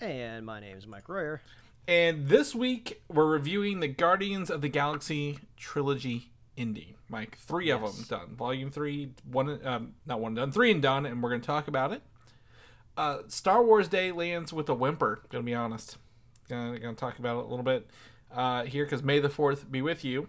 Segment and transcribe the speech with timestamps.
[0.00, 1.40] And my name is Mike Royer.
[1.86, 6.94] and this week we're reviewing the Guardians of the Galaxy trilogy indie.
[7.08, 8.36] Mike, three of them done.
[8.36, 11.68] Volume three, one, um, not one done, three and done, and we're going to talk
[11.68, 12.02] about it.
[12.96, 15.22] Uh, Star Wars Day lands with a whimper.
[15.30, 15.96] Gonna be honest.
[16.48, 17.88] Gonna, gonna talk about it a little bit
[18.34, 20.28] uh, here because May the Fourth be with you.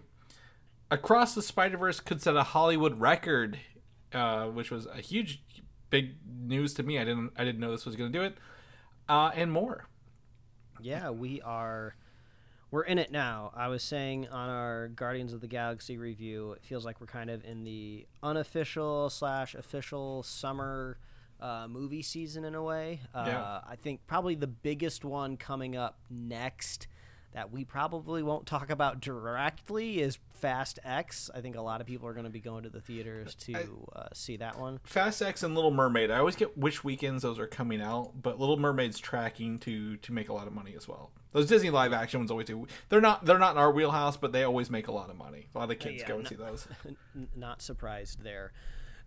[0.90, 3.58] Across the Spider Verse could set a Hollywood record,
[4.12, 5.42] uh, which was a huge,
[5.90, 6.98] big news to me.
[6.98, 8.36] I didn't, I didn't know this was gonna do it,
[9.08, 9.86] uh, and more.
[10.80, 11.94] Yeah, we are.
[12.70, 13.52] We're in it now.
[13.54, 17.30] I was saying on our Guardians of the Galaxy review, it feels like we're kind
[17.30, 20.98] of in the unofficial slash official summer
[21.40, 23.00] uh, movie season in a way.
[23.14, 23.60] Uh, Yeah.
[23.68, 26.88] I think probably the biggest one coming up next
[27.32, 31.30] that we probably won't talk about directly is Fast X.
[31.34, 33.88] I think a lot of people are going to be going to the theaters to
[33.94, 34.80] uh, see that one.
[34.84, 36.10] Fast X and Little Mermaid.
[36.10, 40.12] I always get which weekends those are coming out, but Little Mermaid's tracking to to
[40.12, 41.10] make a lot of money as well.
[41.32, 42.66] Those Disney live action ones always do.
[42.88, 45.46] They're not they're not in our wheelhouse, but they always make a lot of money.
[45.54, 46.68] A lot of kids Yeah, go and no- see those.
[47.36, 48.52] Not surprised there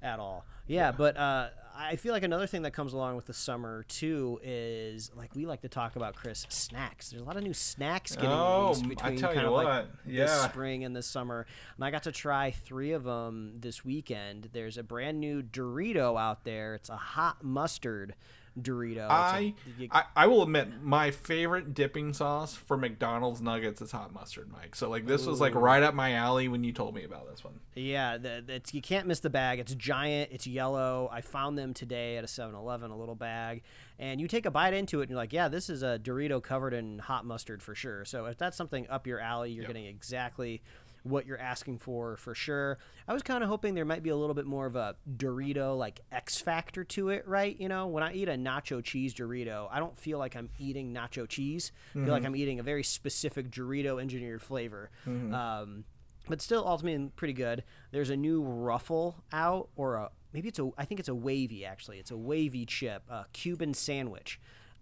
[0.02, 0.46] at all.
[0.68, 4.40] Yeah, but uh, I feel like another thing that comes along with the summer too
[4.44, 7.10] is like we like to talk about Chris snacks.
[7.10, 10.32] There's a lot of new snacks getting Oh, released between kind of like what, this
[10.44, 14.50] spring and this summer, and I got to try three of them this weekend.
[14.54, 16.76] There's a brand new Dorito out there.
[16.76, 18.14] It's a hot mustard
[18.62, 19.08] Dorito.
[19.10, 19.54] I,
[19.92, 24.76] I I will admit my favorite dipping sauce for McDonald's nuggets is hot mustard, Mike.
[24.76, 27.44] So like this was like right up my alley when you told me about this
[27.44, 27.60] one.
[27.76, 29.60] Yeah, the, it's, you can't miss the bag.
[29.60, 30.32] It's giant.
[30.32, 31.10] It's yellow.
[31.12, 33.62] I found them today at a 7-Eleven, a little bag.
[33.98, 36.42] And you take a bite into it, and you're like, yeah, this is a Dorito
[36.42, 38.06] covered in hot mustard for sure.
[38.06, 40.62] So if that's something up your alley, you're getting exactly
[41.04, 42.78] what you're asking for for sure.
[43.08, 45.78] I was kind of hoping there might be a little bit more of a Dorito
[45.78, 47.60] like X factor to it, right?
[47.60, 50.94] You know, when I eat a nacho cheese Dorito, I don't feel like I'm eating
[50.94, 51.72] nacho cheese.
[51.92, 54.90] I feel like I'm eating a very specific Dorito engineered flavor.
[55.34, 55.84] Um,
[56.28, 57.64] but still ultimately pretty good.
[57.92, 61.66] There's a new ruffle out, or a maybe it's a I think it's a wavy
[61.66, 61.98] actually.
[61.98, 64.40] It's a wavy chip, a Cuban sandwich.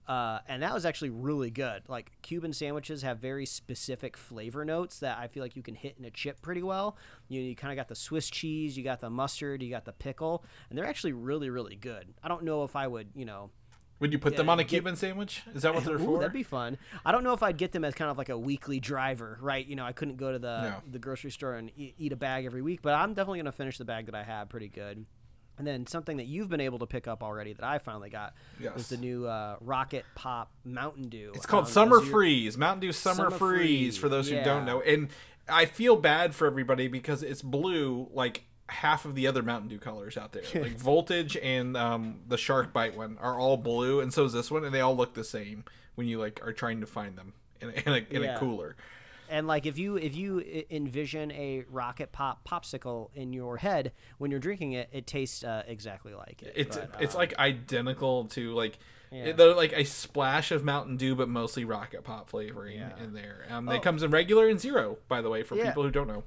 [0.07, 1.84] Uh, and that was actually really good.
[1.90, 5.95] Like Cuban sandwiches have very specific flavor notes that I feel like you can hit
[6.00, 6.95] in a chip pretty well.
[7.28, 9.91] You, you kind of got the Swiss cheese, you got the mustard, you got the
[9.91, 12.13] pickle, and they're actually really, really good.
[12.23, 13.50] I don't know if I would, you know,
[14.00, 15.44] Would you put them on a get- Cuban sandwich?
[15.53, 16.19] Is that what they're Ooh, for?
[16.19, 16.78] that'd be fun.
[17.06, 19.66] I don't know if I'd get them as kind of like a weekly driver, right?
[19.68, 20.75] You know, I couldn't go to the No.
[20.89, 23.78] the grocery store and eat, eat a bag every week, but I'm definitely gonna finish
[23.78, 25.06] the bag that I have pretty good.
[25.57, 28.34] And then something that you've been able to pick up already that I finally got
[28.59, 28.73] Yes.
[28.75, 31.31] was the new uh, Rocket Pop Mountain Dew.
[31.35, 34.07] It's called Um, Summer those are your- Freeze, Mountain Dew Summer, Summer Freeze, Freeze, for
[34.09, 34.81] those who don't know.
[34.81, 35.09] And
[35.50, 39.79] I feel bad for everybody because it's blue like half of the other Mountain Dew
[39.79, 40.44] colors out there.
[40.62, 44.51] like Voltage and um, the Shark Bite one are all blue, and so is this
[44.51, 45.63] one, and they all look the same
[45.95, 48.35] when you like are trying to find them in a, in a, in Yeah.
[48.35, 48.75] a cooler.
[49.29, 54.31] And like if you if you envision a Rocket Pop popsicle in your head when
[54.31, 56.53] you're drinking it, it tastes uh, exactly like it.
[56.55, 58.77] It's But, it's uh, like identical to like.
[59.09, 59.31] Yeah.
[59.38, 62.91] Like a splash of Mountain Dew, but mostly Rocket Pop flavoring Yeah.
[63.01, 63.45] in there.
[63.49, 63.71] Um, Oh.
[63.71, 65.67] It comes in regular and zero, by the way, for Yeah.
[65.67, 66.25] people who don't know.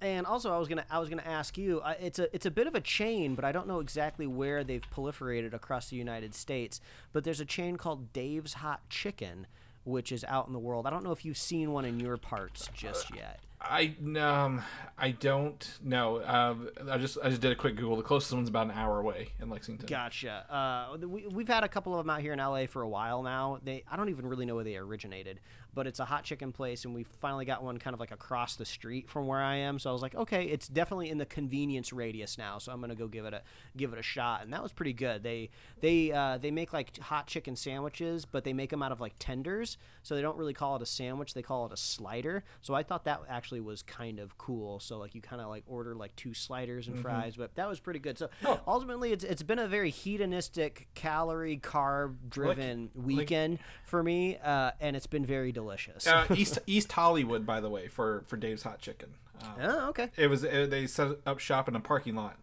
[0.00, 1.80] And also, I was gonna I was gonna ask you.
[1.80, 4.62] I, it's a it's a bit of a chain, but I don't know exactly where
[4.62, 6.80] they've proliferated across the United States.
[7.12, 9.48] But there's a chain called Dave's Hot Chicken,
[9.84, 10.86] which is out in the world.
[10.86, 13.40] I don't know if you've seen one in your parts just yet.
[13.64, 14.62] I um
[14.96, 16.22] I don't know.
[16.24, 17.96] Um, I just I just did a quick Google.
[17.96, 19.86] The closest one's about an hour away in Lexington.
[19.86, 20.46] Gotcha.
[20.48, 23.22] Uh, we, we've had a couple of them out here in LA for a while
[23.24, 23.58] now.
[23.64, 25.40] They I don't even really know where they originated,
[25.74, 28.54] but it's a hot chicken place, and we finally got one kind of like across
[28.54, 29.80] the street from where I am.
[29.80, 32.58] So I was like, okay, it's definitely in the convenience radius now.
[32.58, 33.42] So I'm gonna go give it a
[33.76, 35.24] give it a shot, and that was pretty good.
[35.24, 35.50] They
[35.80, 39.14] they uh, they make like hot chicken sandwiches, but they make them out of like
[39.18, 41.34] tenders, so they don't really call it a sandwich.
[41.34, 42.44] They call it a slider.
[42.62, 44.80] So I thought that actually was kind of cool.
[44.80, 47.80] So like you kind of like order like two sliders and fries, but that was
[47.80, 48.18] pretty good.
[48.18, 48.28] So
[48.66, 54.96] ultimately, it's it's been a very hedonistic, calorie carb driven weekend for me, uh, and
[54.96, 56.06] it's been very delicious.
[56.06, 59.10] Uh, East East Hollywood, by the way, for for Dave's Hot Chicken.
[59.42, 60.10] Um, oh, okay.
[60.16, 62.36] it was uh they set up shop in a parking lot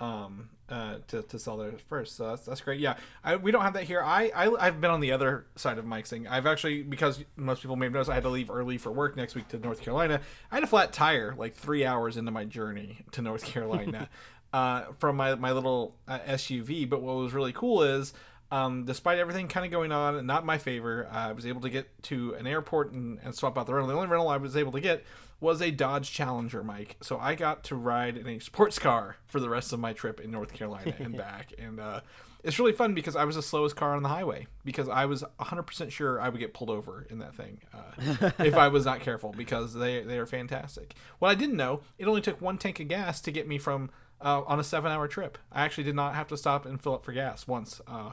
[0.00, 2.16] um, uh, to, to sell theirs first.
[2.16, 2.80] So that's, that's great.
[2.80, 4.02] Yeah, I, we don't have that here.
[4.02, 6.26] I, I I've been on the other side of Mike's thing.
[6.26, 9.16] I've actually because most people may have noticed I had to leave early for work
[9.16, 10.20] next week to North Carolina.
[10.50, 14.08] I had a flat tire like three hours into my journey to North Carolina
[14.52, 16.88] uh, from my my little uh, SUV.
[16.88, 18.14] But what was really cool is.
[18.52, 21.70] Um, despite everything kind of going on, not in my favor, I was able to
[21.70, 23.86] get to an airport and, and swap out the rental.
[23.86, 25.04] The only rental I was able to get
[25.40, 26.96] was a Dodge Challenger, Mike.
[27.00, 30.20] So I got to ride in a sports car for the rest of my trip
[30.20, 31.52] in North Carolina and back.
[31.58, 32.00] And uh,
[32.44, 35.24] it's really fun because I was the slowest car on the highway because I was
[35.40, 39.00] 100% sure I would get pulled over in that thing uh, if I was not
[39.00, 40.94] careful because they, they are fantastic.
[41.18, 43.90] What I didn't know, it only took one tank of gas to get me from
[44.20, 45.38] uh, on a seven hour trip.
[45.50, 47.80] I actually did not have to stop and fill up for gas once.
[47.86, 48.12] Uh,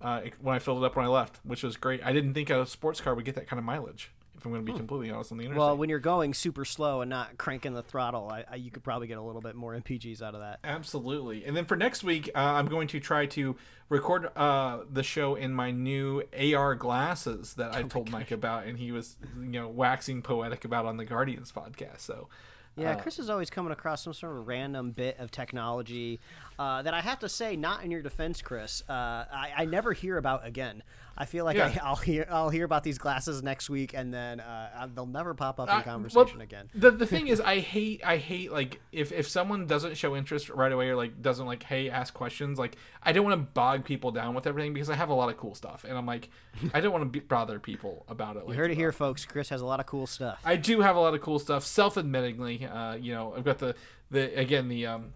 [0.00, 2.04] uh, when I filled it up when I left, which was great.
[2.04, 4.10] I didn't think a sports car would get that kind of mileage.
[4.42, 5.60] If I'm going to be completely honest on the interstate.
[5.60, 8.82] Well, when you're going super slow and not cranking the throttle, I, I, you could
[8.82, 10.58] probably get a little bit more MPGs out of that.
[10.64, 11.44] Absolutely.
[11.44, 13.54] And then for next week, uh, I'm going to try to
[13.88, 18.80] record uh, the show in my new AR glasses that I told Mike about, and
[18.80, 22.00] he was, you know, waxing poetic about on the Guardians podcast.
[22.00, 22.26] So.
[22.74, 26.18] Yeah, Chris is always coming across some sort of random bit of technology
[26.58, 28.82] uh, that I have to say, not in your defense, Chris.
[28.88, 30.82] Uh, I, I never hear about again.
[31.16, 31.78] I feel like Yeah.
[31.82, 35.34] I, I'll hear I'll hear about these glasses next week, and then uh, they'll never
[35.34, 36.68] pop up in Uh, conversation well, again.
[36.74, 40.48] The the thing is, I hate I hate like if if someone doesn't show interest
[40.48, 43.84] right away or like doesn't like hey ask questions like I don't want to bog
[43.84, 46.30] people down with everything because I have a lot of cool stuff and I'm like
[46.72, 48.42] I don't want to bother people about it.
[48.42, 49.24] You like, heard it here, folks.
[49.24, 50.40] Chris has a lot of cool stuff.
[50.44, 51.64] I do have a lot of cool stuff.
[51.64, 53.74] Self-admittingly, uh, you know, I've got the
[54.10, 55.12] the again the um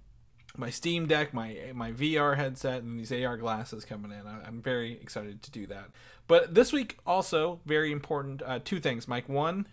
[0.59, 4.27] my Steam Deck, my my VR headset, and these AR glasses coming in.
[4.27, 5.91] I, I'm very excited to do that.
[6.27, 8.43] But this week also very important.
[8.43, 9.29] Uh, two things, Mike.
[9.29, 9.67] One,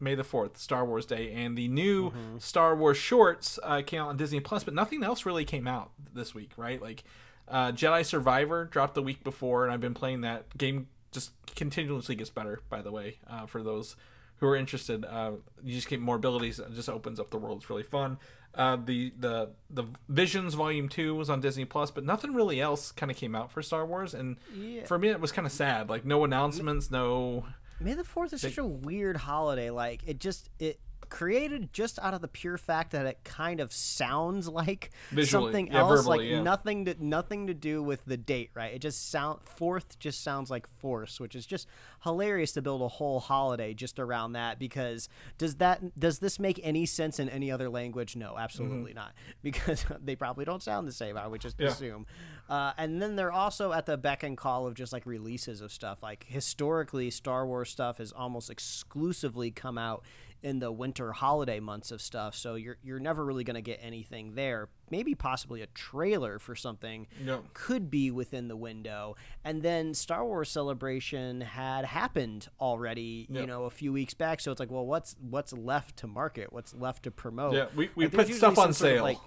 [0.00, 4.08] May the Fourth, Star Wars Day, and the new Star Wars shorts uh, came out
[4.08, 4.64] on Disney Plus.
[4.64, 6.80] But nothing else really came out this week, right?
[6.80, 7.04] Like
[7.48, 10.88] uh, Jedi Survivor dropped the week before, and I've been playing that game.
[11.10, 12.60] Just continuously gets better.
[12.68, 13.96] By the way, uh, for those
[14.36, 15.32] who are interested, uh,
[15.64, 16.58] you just get more abilities.
[16.58, 17.58] It just opens up the world.
[17.58, 18.18] It's really fun.
[18.54, 22.90] Uh, the the the Visions Volume Two was on Disney Plus, but nothing really else
[22.92, 24.14] kind of came out for Star Wars.
[24.14, 24.84] And Yeah.
[24.84, 25.88] for me, it was kind of sad.
[25.88, 27.44] Like no announcements, no.
[27.80, 29.70] May the Fourth is such a weird holiday.
[29.70, 33.72] Like it just it created just out of the pure fact that it kind of
[33.72, 36.42] sounds like Visually, something yeah, else, verbally, like yeah.
[36.42, 38.74] nothing to nothing to do with the date, right?
[38.74, 41.66] It just sound Fourth just sounds like Force, which is just
[42.04, 44.58] hilarious to build a whole holiday just around that.
[44.58, 45.08] Because
[45.38, 48.16] does that does this make any sense in any other language?
[48.16, 49.12] No, absolutely not,
[49.42, 51.16] because they probably don't sound the same.
[51.16, 51.64] I would just Mm-hmm.
[51.66, 51.70] Yeah.
[51.72, 52.06] assume.
[52.48, 55.70] Uh, and then they're also at the beck and call of just like releases of
[55.72, 56.02] stuff.
[56.02, 60.02] Like historically, Star Wars stuff has almost exclusively come out
[60.42, 62.34] in the winter holiday months of stuff.
[62.34, 64.68] So you're you're never really going to get anything there.
[64.90, 67.42] Maybe possibly a trailer for something No.
[67.52, 69.16] could be within the window.
[69.44, 73.40] And then Star Wars Celebration had happened already, Yeah.
[73.40, 74.40] you know, a few weeks back.
[74.40, 76.52] So it's like, well, what's what's left to market?
[76.52, 77.54] What's left to promote?
[77.54, 79.02] Yeah, we- we Like, put stuff on some sort of, sale.
[79.04, 79.18] like,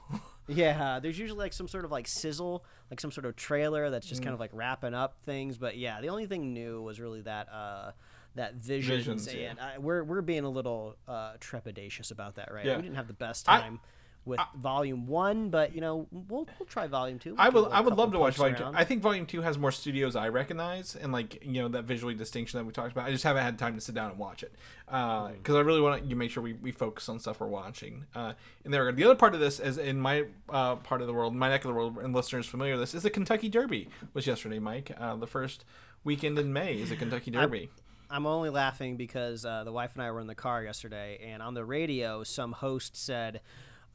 [0.48, 4.07] yeah, there's usually like some sort of like sizzle, like some sort of trailer that's
[4.07, 4.25] just Mm.
[4.25, 5.57] kind of like wrapping up things.
[5.57, 7.92] But yeah, the only thing new was really that uh
[8.36, 9.50] that visions, Visions, yeah.
[9.51, 12.66] and I, we're we're being a little uh trepidatious about that, right?
[12.66, 12.75] Yeah.
[12.78, 13.80] We didn't have the best I- time
[14.24, 17.33] with volume one, but you know we'll we'll try volume two.
[17.39, 18.66] I We'll would do a I would love to watch Volume Two.
[18.72, 22.13] I think Volume Two has more studios I recognize and like you know that visually
[22.13, 23.07] distinction that we talked about.
[23.07, 24.54] I just haven't had time to sit down and watch it
[24.85, 25.57] because Mm.
[25.57, 28.06] I really want to make sure we, we focus on stuff we're watching.
[28.14, 28.33] Uh,
[28.64, 31.33] and there, the other part of this is in my uh, part of the world,
[31.35, 34.28] my neck of the world, and listeners familiar with this is the Kentucky Derby was
[34.28, 34.92] yesterday, Mike.
[35.00, 35.66] Uh, the first
[36.04, 37.71] weekend in May is the Kentucky Derby.
[38.11, 41.41] I'm only laughing because uh, the wife and I were in the car yesterday, and
[41.41, 43.41] on the radio, some host said,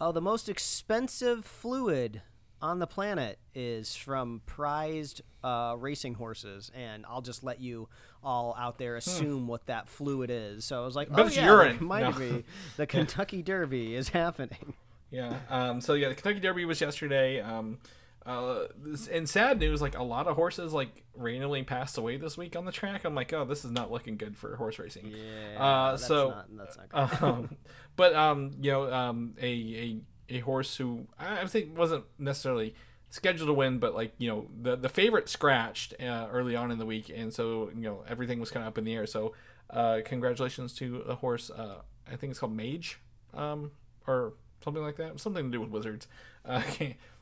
[0.00, 2.23] "Oh, the most expensive fluid
[2.62, 7.88] on the planet is from prized uh, racing horses," and I'll just let you
[8.25, 10.64] all out there assume what that fluid is.
[10.64, 11.20] So I was like, Hmm.
[11.20, 12.18] "Oh it's yeah, urine." reminded No.
[12.37, 12.44] me,
[12.76, 14.75] the Kentucky Derby is happening."
[15.11, 15.38] Yeah.
[15.50, 17.40] Um, so yeah, the Kentucky Derby was yesterday.
[17.40, 17.78] Um,
[18.26, 18.66] uh,
[19.11, 22.64] in sad news, like a lot of horses like randomly passed away this week on
[22.64, 23.04] the track.
[23.04, 25.06] I'm like, oh, this is not looking good for horse racing.
[25.06, 27.23] Yeah, Uh, that's so, not, that's not good.
[27.28, 27.56] um,
[27.95, 32.75] but um, you know, um, a, a a horse who I I think wasn't necessarily
[33.11, 36.78] scheduled to win, but like you know, the the favorite scratched uh, early on in
[36.78, 39.06] the week, and so you know everything was kind of up in the air.
[39.06, 39.35] So,
[39.71, 41.50] uh, congratulations to the horse.
[41.50, 41.76] Uh,
[42.11, 42.99] I think it's called Mage,
[43.35, 43.71] um,
[44.06, 45.21] or something like that.
[45.21, 46.09] Something to do with wizards.
[46.45, 46.62] Uh,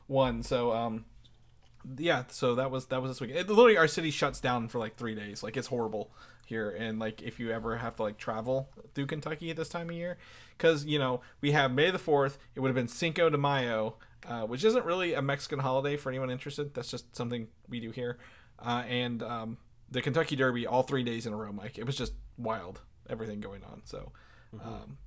[0.07, 0.43] won.
[0.43, 1.05] So um,
[1.97, 3.31] yeah, so that was that was this week.
[3.31, 5.43] It, literally, our city shuts down for like three days.
[5.43, 6.11] Like it's horrible
[6.45, 9.89] here, and like if you ever have to like travel through Kentucky at this time
[9.89, 10.17] of year,
[10.57, 12.37] because you know we have May the Fourth.
[12.55, 13.95] It would have been Cinco de Mayo,
[14.27, 16.73] uh, which isn't really a Mexican holiday for anyone interested.
[16.73, 18.17] That's just something we do here,
[18.59, 19.57] uh, and um,
[19.89, 21.51] the Kentucky Derby all three days in a row.
[21.51, 23.81] Mike, it was just wild, everything going on.
[23.85, 24.11] So.
[24.63, 24.97] Um,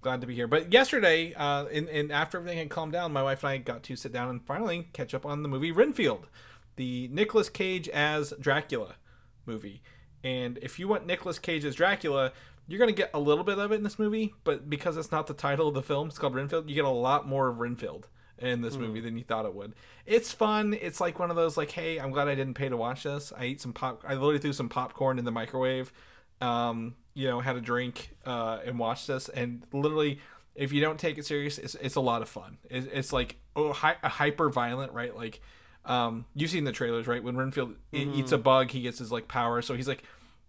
[0.00, 0.46] glad to be here.
[0.46, 3.82] But yesterday, uh, and, and after everything had calmed down, my wife and I got
[3.84, 6.28] to sit down and finally catch up on the movie Renfield,
[6.76, 8.96] the Nicolas Cage as Dracula
[9.44, 9.82] movie.
[10.22, 12.32] And if you want Nicolas Cage as Dracula,
[12.68, 15.12] you're going to get a little bit of it in this movie, but because it's
[15.12, 17.58] not the title of the film, it's called Renfield, you get a lot more of
[17.60, 19.74] Renfield in this movie than you thought it would.
[20.04, 20.74] It's fun.
[20.74, 23.32] It's like one of those like, hey, I'm glad I didn't pay to watch this.
[23.36, 24.04] I ate some pop.
[24.06, 25.92] I literally threw some popcorn in the microwave.
[26.40, 30.20] Um, you know, had a drink uh, and watched this, and literally,
[30.54, 32.58] if you don't take it serious, it's, it's a lot of fun.
[32.68, 35.16] It's, it's like oh, hi- hyper violent, right?
[35.16, 35.40] Like,
[35.84, 37.22] um, you've seen the trailers, right?
[37.22, 38.14] When Renfield mm-hmm.
[38.14, 39.62] eats a bug, he gets his like power.
[39.62, 40.04] So he's like,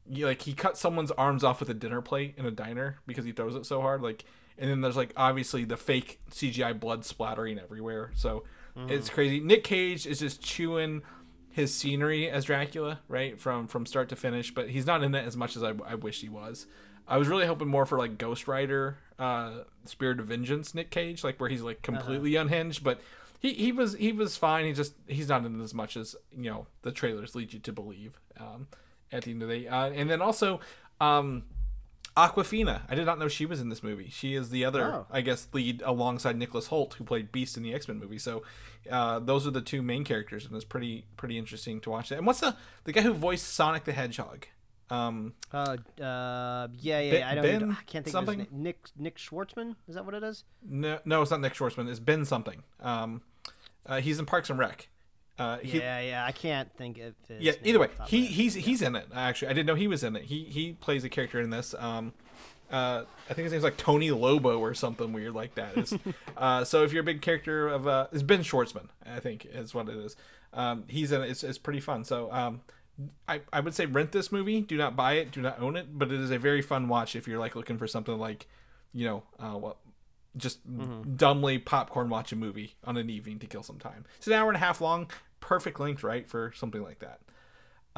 [0.09, 3.25] he, like he cuts someone's arms off with a dinner plate in a diner because
[3.25, 4.01] he throws it so hard.
[4.01, 4.25] Like,
[4.57, 8.11] and then there's like obviously the fake CGI blood splattering everywhere.
[8.15, 8.43] So
[8.77, 8.91] mm-hmm.
[8.91, 9.39] it's crazy.
[9.39, 11.01] Nick Cage is just chewing
[11.57, 14.53] his scenery as Dracula, right, from from start to finish.
[14.53, 16.67] But he's not in it as much as I, I wish he was.
[17.07, 21.23] I was really hoping more for like Ghost Rider, uh, Spirit of Vengeance, Nick Cage,
[21.23, 21.97] like where he's like uh-huh.
[21.97, 22.43] completely uh-huh.
[22.43, 22.83] unhinged.
[22.83, 23.01] But
[23.39, 24.65] he, he was he was fine.
[24.65, 27.73] He just he's not in as much as you know the trailers lead you to
[27.73, 28.19] believe.
[28.39, 28.67] Um,
[29.11, 30.59] at the end of the day, uh, and then also,
[30.99, 31.43] um,
[32.17, 32.81] Awkwafina.
[32.89, 34.09] I did not know she was in this movie.
[34.09, 35.05] She is the other, oh.
[35.11, 38.17] I guess, lead alongside Nicholas Hoult, who played Beast in the X Men movie.
[38.17, 38.41] So,
[38.89, 42.17] uh, those are the two main characters, and it's pretty pretty interesting to watch that.
[42.17, 42.55] And what's the
[42.85, 44.47] the guy who voiced Sonic the Hedgehog?
[44.89, 47.43] Um, uh, uh, yeah, yeah, ben, I don't.
[47.43, 48.41] Ben I can't think something?
[48.41, 48.63] of his name.
[48.63, 49.75] Nick Nick Schwartzman.
[49.87, 50.43] Is that what it is?
[50.67, 51.87] No, no, it's not Nick Schwartzman.
[51.89, 52.63] It's Ben something.
[52.79, 53.21] Um,
[53.85, 54.89] uh, he's in Parks and Rec.
[55.39, 57.13] Uh, he, yeah, yeah, I can't think of.
[57.29, 57.41] It.
[57.41, 58.63] Yeah, either way, he he's yeah.
[58.63, 59.07] he's in it.
[59.13, 60.23] Actually, I didn't know he was in it.
[60.23, 61.75] He he plays a character in this.
[61.77, 62.13] Um,
[62.71, 65.77] uh, I think his name's like Tony Lobo or something weird like that.
[65.77, 65.93] Is
[66.37, 69.73] uh, so if you're a big character of uh, is Ben Schwartzman, I think is
[69.73, 70.15] what it is.
[70.53, 71.29] Um, he's in it.
[71.29, 72.03] It's, it's pretty fun.
[72.03, 72.61] So um,
[73.27, 74.61] I I would say rent this movie.
[74.61, 75.31] Do not buy it.
[75.31, 75.97] Do not own it.
[75.97, 78.47] But it is a very fun watch if you're like looking for something like,
[78.91, 79.77] you know, uh, what
[80.35, 81.15] just mm-hmm.
[81.15, 84.05] dumbly popcorn watch a movie on an evening to kill some time.
[84.17, 87.19] It's an hour and a half long perfect length, right, for something like that.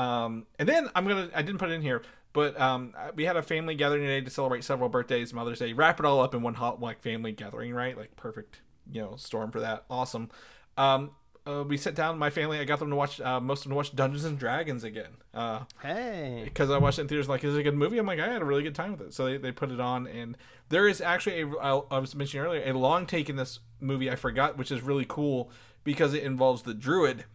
[0.02, 2.02] Um, and then I'm gonna I didn't put it in here,
[2.34, 5.74] but um, we had a family gathering today to celebrate several birthdays, Mother's Day.
[5.74, 7.98] Wrap it all up in one hot like family gathering, right?
[7.98, 9.86] Like perfect, you know, storm for that.
[9.90, 10.30] Awesome.
[10.78, 11.12] Um,
[11.46, 12.60] uh, we sat down, my family.
[12.60, 15.12] I got them to watch uh, most of them to watch Dungeons and Dragons again.
[15.34, 17.30] Uh, hey, because I watched it in theaters.
[17.30, 17.98] Like, is it a good movie?
[17.98, 19.14] I'm like, I had a really good time with it.
[19.14, 20.38] So they, they put it on, and
[20.70, 21.48] there is actually a
[21.92, 24.10] I was mentioning earlier a long take in this movie.
[24.10, 25.52] I forgot, which is really cool
[25.84, 27.26] because it involves the druid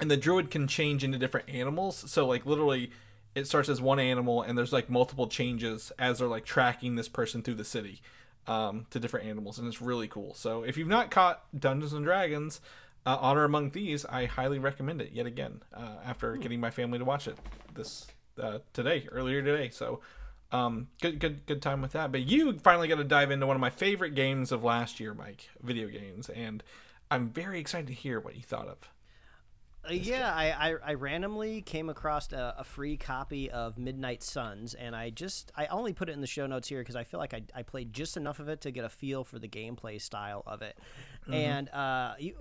[0.00, 2.90] and the druid can change into different animals so like literally
[3.34, 7.08] it starts as one animal and there's like multiple changes as they're like tracking this
[7.08, 8.00] person through the city
[8.46, 12.04] um, to different animals and it's really cool so if you've not caught dungeons and
[12.04, 12.60] dragons
[13.06, 16.40] uh, honor among thieves i highly recommend it yet again uh, after hmm.
[16.40, 17.36] getting my family to watch it
[17.74, 18.06] this
[18.40, 19.70] uh, today earlier today.
[19.70, 20.00] So
[20.52, 22.12] um, good good good time with that.
[22.12, 25.14] But you finally got to dive into one of my favorite games of last year
[25.14, 26.28] mike video games.
[26.28, 26.62] And
[27.10, 28.90] i'm very excited to hear what you thought of
[29.88, 34.74] uh, yeah, I, I, I, randomly came across a, a, free copy of Midnight Suns,
[34.74, 37.20] and I just I only put it in the show notes here because I feel
[37.20, 40.00] like I, I played just enough of it to get a feel for the gameplay
[40.00, 40.76] style of it.
[41.22, 41.34] Mm-hmm.
[41.34, 42.34] And uh, you,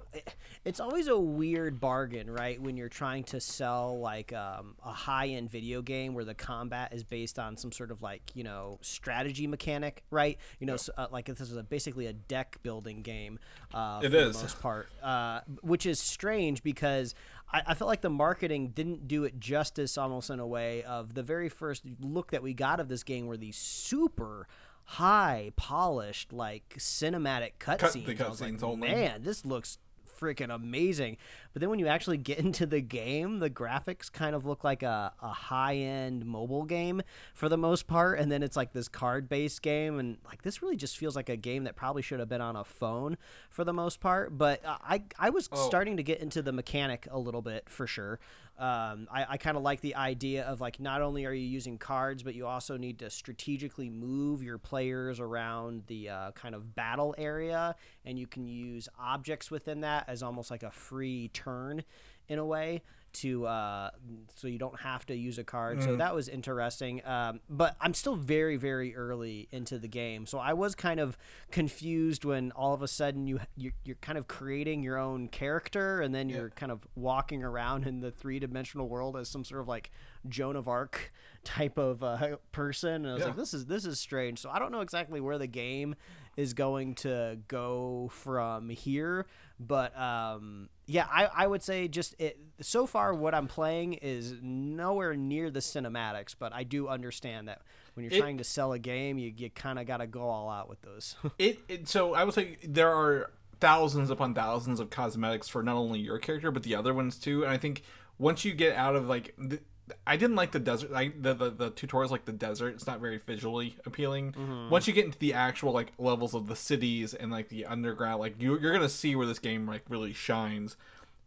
[0.65, 2.62] it's always a weird bargain, right?
[2.62, 6.94] When you're trying to sell like um, a high end video game where the combat
[6.94, 10.38] is based on some sort of like you know strategy mechanic, right?
[10.60, 13.39] You know, so, uh, like this is a, basically a deck building game.
[13.74, 14.38] Uh, it is.
[14.38, 17.13] the most part, uh, which is strange because
[17.51, 21.13] I, I felt like the marketing didn't do it justice almost in a way of
[21.13, 24.48] the very first look that we got of this game were these super
[24.84, 27.80] high polished like cinematic cutscenes.
[27.80, 28.88] Cut, the cutscenes like, only.
[28.89, 29.77] Man, this looks
[30.19, 31.17] freaking amazing.
[31.53, 34.83] But then when you actually get into the game, the graphics kind of look like
[34.83, 37.01] a, a high end mobile game
[37.33, 38.19] for the most part.
[38.19, 40.00] And then it's like this card based game.
[40.00, 42.55] And like this really just feels like a game that probably should have been on
[42.55, 43.17] a phone
[43.50, 44.38] for the most part.
[44.38, 45.67] But uh, I, I was oh.
[45.67, 48.19] starting to get into the mechanic a little bit for sure.
[48.59, 51.77] Um, I, I kind of like the idea of like not only are you using
[51.77, 56.73] cards, but you also need to strategically move your players around the uh, kind of
[56.73, 61.83] battle area, and you can use objects within that as almost like a free turn
[62.27, 62.81] in a way
[63.21, 63.89] to uh,
[64.36, 65.79] so you don't have to use a card.
[65.79, 65.83] Mm.
[65.86, 67.05] So that was interesting.
[67.05, 71.17] Um, but I'm still very very early into the game, so I was kind of
[71.51, 76.01] confused when all of a sudden you you're, you're kind of creating your own character
[76.01, 79.62] and then you're kind of walking around in the three dimensional world as some sort
[79.62, 79.91] of like
[80.29, 81.12] Joan of Arc
[81.43, 83.05] type of uh, person.
[83.05, 83.27] And I was Yeah.
[83.29, 84.39] like, this is this is strange.
[84.39, 85.95] So I don't know exactly where the game
[86.36, 89.25] is going to go from here,
[89.59, 92.39] but um, yeah, I, I would say just it.
[92.62, 97.62] So far, what I'm playing is nowhere near the cinematics, but I do understand that
[97.94, 100.22] when you're It- trying to sell a game, you, you kind of got to go
[100.22, 101.15] all out with those.
[101.38, 105.75] It, it so I would say there are thousands upon thousands of cosmetics for not
[105.75, 107.44] only your character but the other ones too.
[107.44, 107.84] And I think
[108.17, 109.60] once you get out of like, the,
[110.06, 110.91] I didn't like the desert.
[110.91, 112.75] Like the, the the tutorials like the desert.
[112.75, 114.34] It's not very visually appealing.
[114.70, 118.20] Once you get into the actual like levels of the cities and like the underground,
[118.20, 120.75] like you, you're gonna see where this game like really shines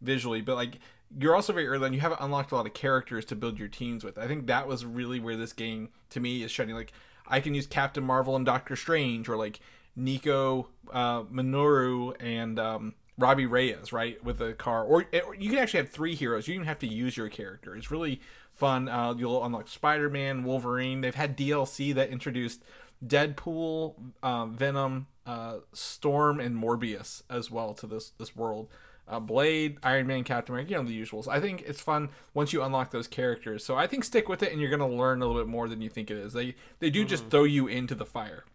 [0.01, 0.41] visually.
[0.41, 0.79] But like
[1.19, 1.93] you're also very early on.
[1.93, 4.17] You haven't unlocked a lot of characters to build your teams with.
[4.17, 6.75] I think that was really where this game to me is shining.
[6.75, 6.93] Like
[7.27, 9.59] I can use Captain Marvel and Doctor Strange, or like
[9.95, 14.83] Nico uh, Minoru and um, Robbie Reyes, right, with a car.
[14.83, 16.47] Or, or you can actually have three heroes.
[16.47, 17.75] You don't even have to use your character.
[17.75, 18.21] It's really
[18.61, 18.87] fun.
[18.87, 21.01] Uh, you'll unlock Spider Man, Wolverine.
[21.01, 22.63] They've had DLC that introduced
[23.03, 28.69] Deadpool, um, Venom, uh, Storm, and Morbius as well to this this world.
[29.07, 31.27] Uh, Blade, Iron Man, Captain America, you know the usuals.
[31.27, 33.65] I think it's fun once you unlock those characters.
[33.65, 35.81] So I think stick with it, and you're gonna learn a little bit more than
[35.81, 36.33] you think it is.
[36.33, 38.45] They they do just throw you into the fire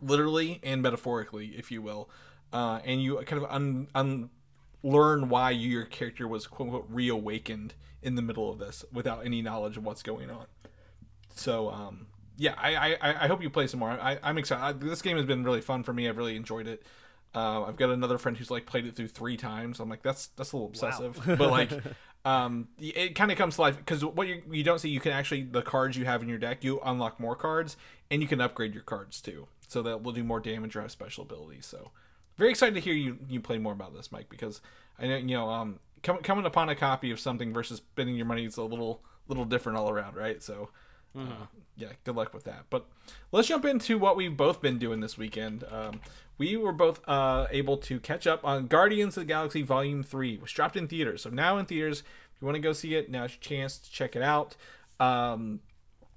[0.00, 2.08] literally and metaphorically, if you will,
[2.52, 4.30] uh, and you kind of un, un
[4.84, 9.42] learn why your character was quote unquote reawakened in the middle of this without any
[9.42, 10.46] knowledge of what's going on.
[11.34, 12.06] So um,
[12.36, 13.90] yeah, I, I I hope you play some more.
[13.90, 14.62] I, I'm excited.
[14.62, 16.08] I, this game has been really fun for me.
[16.08, 16.82] I've really enjoyed it.
[17.34, 19.80] Uh, I've got another friend who's like played it through three times.
[19.80, 21.72] I'm like, that's that's a little obsessive, but like,
[22.24, 25.12] um, it kind of comes to life because what you you don't see, you can
[25.12, 27.76] actually the cards you have in your deck, you unlock more cards,
[28.10, 30.92] and you can upgrade your cards too, so that will do more damage or have
[30.92, 31.66] special abilities.
[31.66, 31.90] So,
[32.36, 34.60] very excited to hear you you play more about this, Mike, because
[34.98, 38.26] I know you know um com- coming upon a copy of something versus spending your
[38.26, 40.42] money is a little little different all around, right?
[40.42, 40.70] So.
[41.16, 41.46] Uh,
[41.76, 42.64] yeah, good luck with that.
[42.70, 42.86] But
[43.30, 45.64] let's jump into what we've both been doing this weekend.
[45.70, 46.00] Um,
[46.38, 50.38] we were both uh, able to catch up on Guardians of the Galaxy Volume 3,
[50.38, 51.22] which dropped in theaters.
[51.22, 53.90] So now in theaters, if you want to go see it, now's your chance to
[53.90, 54.56] check it out.
[54.98, 55.60] Um,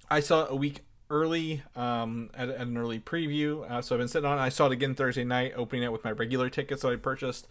[0.10, 3.70] I saw it a week early um, at, at an early preview.
[3.70, 4.42] Uh, so I've been sitting on it.
[4.42, 7.48] I saw it again Thursday night, opening it with my regular tickets that I purchased.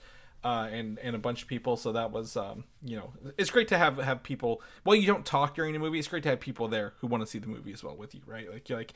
[0.46, 3.66] Uh, and and a bunch of people, so that was um, you know it's great
[3.66, 4.62] to have have people.
[4.84, 5.98] Well, you don't talk during the movie.
[5.98, 8.14] It's great to have people there who want to see the movie as well with
[8.14, 8.48] you, right?
[8.48, 8.92] Like you're like,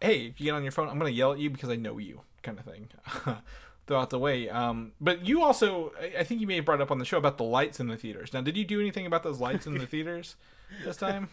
[0.00, 1.98] hey, if you get on your phone, I'm gonna yell at you because I know
[1.98, 2.88] you, kind of thing.
[3.88, 7.00] Throughout the way, um, but you also, I- think you may have brought up on
[7.00, 8.32] the show about the lights in the theaters.
[8.32, 10.36] Now, did you do anything about those lights in the theaters
[10.84, 11.30] this time?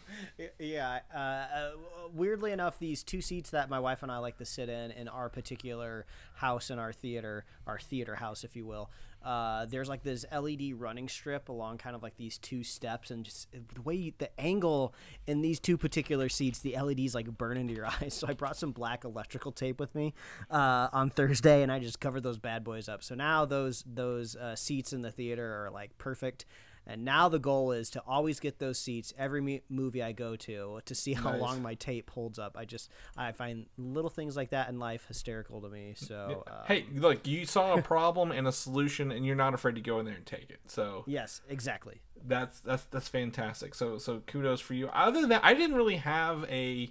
[0.58, 1.02] Yeah.
[1.14, 1.72] Uh, uh,
[2.12, 5.08] weirdly enough, these two seats that my wife and I like to sit in in
[5.08, 8.90] our particular house in our theater, our theater house, if you will,
[9.24, 13.26] uh, there's like this LED running strip along kind of like these two steps, and
[13.26, 14.94] just the way you, the angle
[15.28, 18.14] in these two particular seats, the LEDs like burn into your eyes.
[18.14, 20.14] So I brought some black electrical tape with me
[20.50, 23.04] uh, on Thursday, and I just covered those bad boys up.
[23.04, 26.46] So now those those uh, seats in the theater are like perfect.
[26.90, 30.36] And now the goal is to always get those seats every me- movie I go
[30.38, 31.42] to to see how Nice.
[31.42, 32.58] long my tape holds up.
[32.58, 35.94] I just I find little things like that in life hysterical to me.
[35.96, 39.76] So uh, hey, look, you saw a problem and a solution, and you're not afraid
[39.76, 40.60] to go in there and take it.
[40.66, 42.02] So yes, exactly.
[42.26, 43.76] that's that's that's fantastic.
[43.76, 44.88] So so kudos for you.
[44.88, 46.90] Other than that, I didn't really have a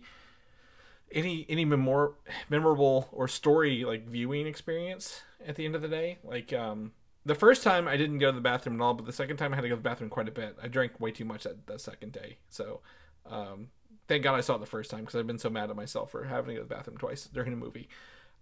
[1.11, 2.13] any any memor-
[2.49, 6.19] memorable or story like viewing experience at the end of the day.
[6.23, 6.93] Like um
[7.29, 9.53] the first time I didn't go to the bathroom at all, but the second time
[9.53, 10.57] I had to go to the bathroom quite a bit.
[10.63, 12.39] I drank way too much that, that second day.
[12.49, 12.81] So
[13.27, 13.69] um
[14.09, 16.11] thank God I saw it the first time because I've been so mad at myself
[16.11, 17.89] for having to go to the bathroom twice during a movie.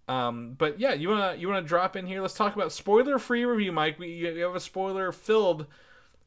[0.07, 2.21] Um, but yeah, you wanna you wanna drop in here?
[2.21, 3.99] Let's talk about spoiler free review, Mike.
[3.99, 5.67] We you have a spoiler filled.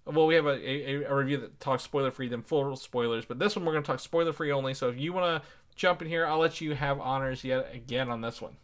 [0.04, 3.24] Well, we have a, a, a review that talks spoiler free, then full spoilers.
[3.24, 4.74] But this one we're gonna talk spoiler free only.
[4.74, 5.42] So if you wanna
[5.74, 8.56] jump in here, I'll let you have honors yet again on this one.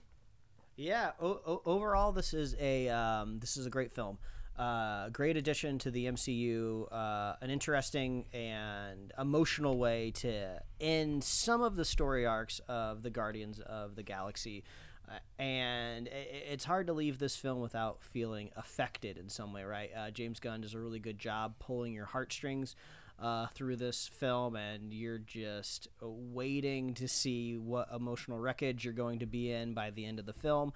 [0.77, 1.13] Yeah.
[1.21, 4.19] O- o- overall, this is a um, this is a great film.
[4.59, 6.91] Uh, great addition to the MCU.
[6.93, 13.11] Uh, an interesting and emotional way to end some of the story arcs of the
[13.11, 14.65] Guardians of the Galaxy.
[15.09, 19.91] Uh, and it's hard to leave this film without feeling affected in some way, right?
[19.97, 22.75] Uh, James Gunn does a really good job pulling your heartstrings
[23.19, 29.19] uh, through this film, and you're just waiting to see what emotional wreckage you're going
[29.21, 30.73] to be in by the end of the film.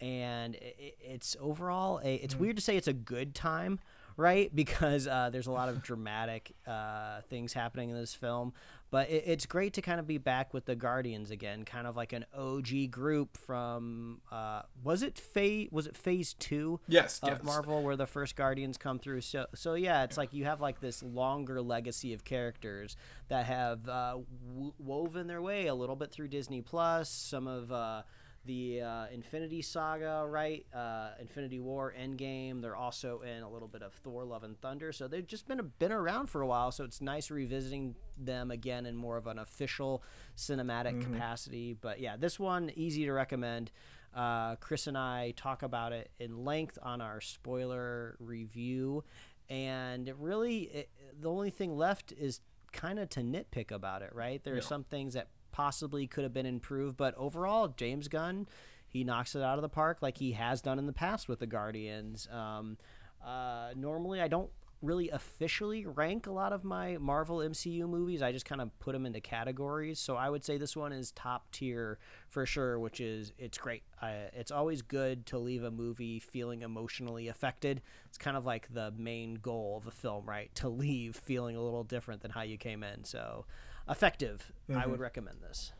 [0.00, 2.14] And i- i- it's overall a.
[2.16, 3.80] It's weird to say it's a good time,
[4.16, 4.50] right?
[4.54, 8.52] Because uh, there's a lot of dramatic uh, things happening in this film.
[8.90, 11.96] But it, it's great to kind of be back with the Guardians again, kind of
[11.96, 16.80] like an OG group from uh, was it phase was it Phase Two?
[16.88, 17.42] Yes, of yes.
[17.42, 19.20] Marvel, where the first Guardians come through.
[19.20, 22.96] So so yeah, it's like you have like this longer legacy of characters
[23.28, 27.08] that have uh, w- woven their way a little bit through Disney Plus.
[27.08, 28.02] Some of uh,
[28.50, 30.66] the uh, Infinity Saga, right?
[30.74, 32.60] Uh, Infinity War, Endgame.
[32.60, 34.90] They're also in a little bit of Thor: Love and Thunder.
[34.90, 36.72] So they've just been been around for a while.
[36.72, 40.02] So it's nice revisiting them again in more of an official
[40.36, 41.76] cinematic capacity.
[41.80, 43.70] But yeah, this one easy to recommend.
[44.12, 49.04] Uh, Chris and I talk about it in length on our spoiler review,
[49.48, 52.40] and it really it, the only thing left is
[52.72, 54.10] kind of to nitpick about it.
[54.12, 54.42] Right?
[54.42, 58.46] There are some things that possibly could have been improved, but overall, James Gunn
[58.90, 61.38] he knocks it out of the park like he has done in the past with
[61.38, 62.28] the Guardians.
[62.30, 62.76] Um,
[63.24, 64.50] uh, normally, I don't
[64.82, 68.20] really officially rank a lot of my Marvel MCU movies.
[68.22, 70.00] I just kind of put them into categories.
[70.00, 73.84] So I would say this one is top tier for sure, which is it's great.
[74.02, 77.82] It's always good to leave a movie feeling emotionally affected.
[78.08, 80.52] It's kind of like the main goal of a film, right?
[80.56, 83.04] To leave feeling a little different than how you came in.
[83.04, 83.44] So
[83.88, 84.52] effective.
[84.74, 85.72] I would recommend this.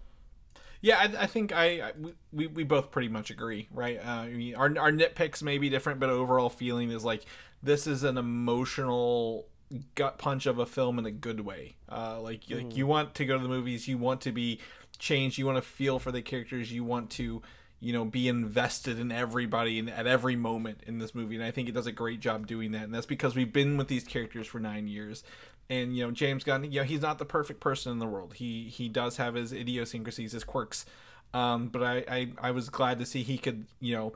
[0.82, 1.92] Yeah, I, I think I, I
[2.32, 3.98] we, we both pretty much agree, right?
[3.98, 7.24] Uh, I mean, our our nitpicks may be different, but overall feeling is like
[7.62, 9.46] this is an emotional
[9.94, 11.76] gut punch of a film in a good way.
[11.88, 14.58] Uh, like like you want to go to the movies, you want to be
[14.98, 17.42] changed, you want to feel for the characters, you want to
[17.78, 21.50] you know be invested in everybody and at every moment in this movie, and I
[21.50, 24.04] think it does a great job doing that, and that's because we've been with these
[24.04, 25.22] characters for nine years
[25.70, 28.34] and you know James Gunn, you know he's not the perfect person in the world.
[28.34, 30.84] He he does have his idiosyncrasies, his quirks,
[31.32, 34.12] um, but I, I I was glad to see he could you know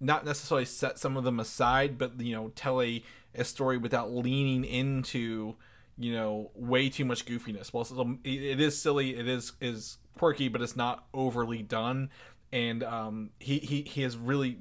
[0.00, 3.02] not necessarily set some of them aside, but you know tell a
[3.34, 5.56] a story without leaning into
[5.98, 7.72] you know way too much goofiness.
[7.72, 12.10] Well, it is silly, it is is quirky, but it's not overly done,
[12.52, 14.56] and um, he he he has really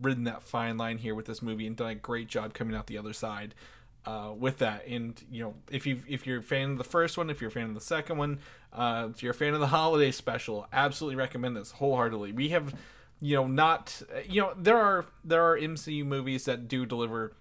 [0.00, 2.86] ridden that fine line here with this movie and done a great job coming out
[2.86, 3.54] the other side
[4.06, 4.86] uh, with that.
[4.86, 7.48] And you know, if you if you're a fan of the first one, if you're
[7.48, 8.38] a fan of the second one,
[8.72, 12.32] uh, if you're a fan of the holiday special, absolutely recommend this wholeheartedly.
[12.32, 12.74] We have,
[13.20, 17.32] you know, not you know there are there are MCU movies that do deliver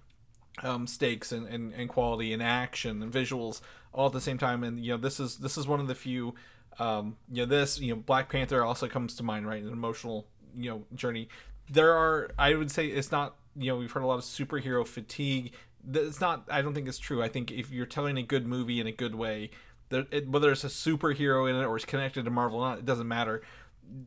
[0.63, 3.61] um, stakes and, and, and quality and action and visuals
[3.93, 4.63] all at the same time.
[4.63, 6.35] And you know, this is this is one of the few.
[6.77, 9.63] Um, you know, this you know Black Panther also comes to mind, right?
[9.63, 11.29] An emotional you know journey.
[11.71, 13.35] There are, I would say, it's not.
[13.55, 15.53] You know, we've heard a lot of superhero fatigue
[15.93, 17.23] it's not i don't think it's true.
[17.23, 19.51] I think if you're telling a good movie in a good way
[19.91, 22.85] it, whether it's a superhero in it or it's connected to marvel or not it
[22.85, 23.41] doesn't matter.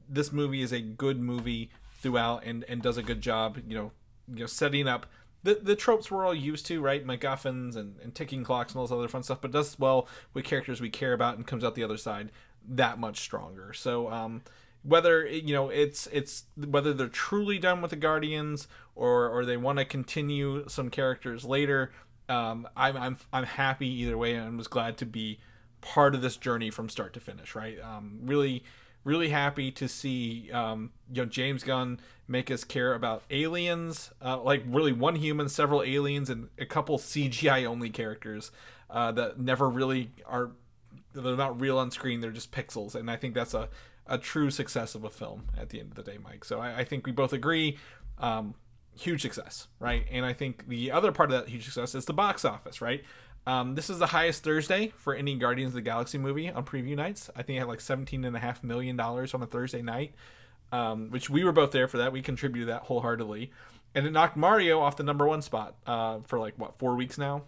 [0.09, 3.93] This movie is a good movie throughout and and does a good job you know
[4.33, 5.07] you know setting up
[5.45, 7.05] the, the tropes we're all used to right?
[7.07, 10.45] MacGuffins and, and ticking clocks and all this other fun stuff but does well with
[10.45, 12.31] characters we care about and comes out the other side
[12.69, 13.73] that much stronger.
[13.73, 14.43] So um
[14.83, 19.57] whether you know it's it's whether they're truly done with the guardians or or they
[19.57, 21.93] want to continue some characters later
[22.29, 25.39] um i'm i'm i'm happy either way and was glad to be
[25.81, 27.79] part of this journey from start to finish right?
[27.83, 28.65] Um really
[29.05, 34.41] really happy to see um you know james gunn make us care about aliens uh,
[34.41, 38.53] like really one human several aliens and a couple cgi only characters
[38.91, 40.53] uh that never really are
[41.15, 43.69] they're not real on screen they're just pixels and i think that's a
[44.13, 46.45] a true success of a film at the end of the day, Mike.
[46.45, 47.79] So I, I think we both agree,
[48.19, 48.55] um,
[48.95, 50.05] huge success, right?
[50.11, 53.03] And I think the other part of that huge success is the box office, right?
[53.47, 56.95] Um, this is the highest Thursday for any Guardians of the Galaxy movie on preview
[56.95, 57.31] nights.
[57.35, 60.15] I think it had like seventeen and a half million dollars on a Thursday night,
[60.71, 62.13] um, which we were both there for that.
[62.13, 63.51] We contributed that wholeheartedly,
[63.95, 67.19] and it knocked Mario off the number one spot uh, for like what four weeks
[67.19, 67.43] now.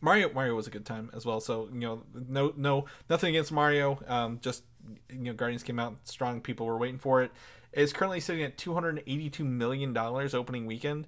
[0.00, 1.40] Mario Mario was a good time as well.
[1.40, 4.00] So you know, no no nothing against Mario.
[4.06, 4.64] Um, just
[5.10, 6.40] you know, Guardians came out strong.
[6.40, 7.30] People were waiting for it.
[7.72, 11.06] It's currently sitting at two hundred eighty-two million dollars opening weekend.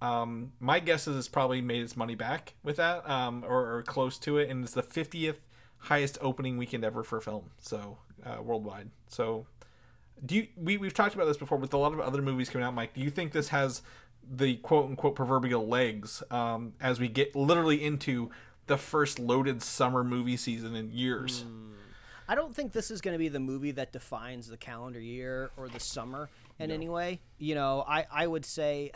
[0.00, 3.82] Um, my guess is it's probably made its money back with that, um, or, or,
[3.82, 5.40] close to it, and it's the fiftieth
[5.78, 7.50] highest opening weekend ever for a film.
[7.58, 8.90] So uh, worldwide.
[9.08, 9.46] So
[10.24, 10.48] do you?
[10.56, 12.74] We we've talked about this before with a lot of other movies coming out.
[12.74, 13.82] Mike, do you think this has
[14.30, 18.30] the quote unquote proverbial legs um, as we get literally into
[18.66, 21.44] the first loaded summer movie season in years?
[21.44, 21.72] Mm.
[22.26, 25.50] I don't think this is going to be the movie that defines the calendar year
[25.56, 26.74] or the summer in no.
[26.74, 27.20] any way.
[27.38, 28.92] You know, I, I would say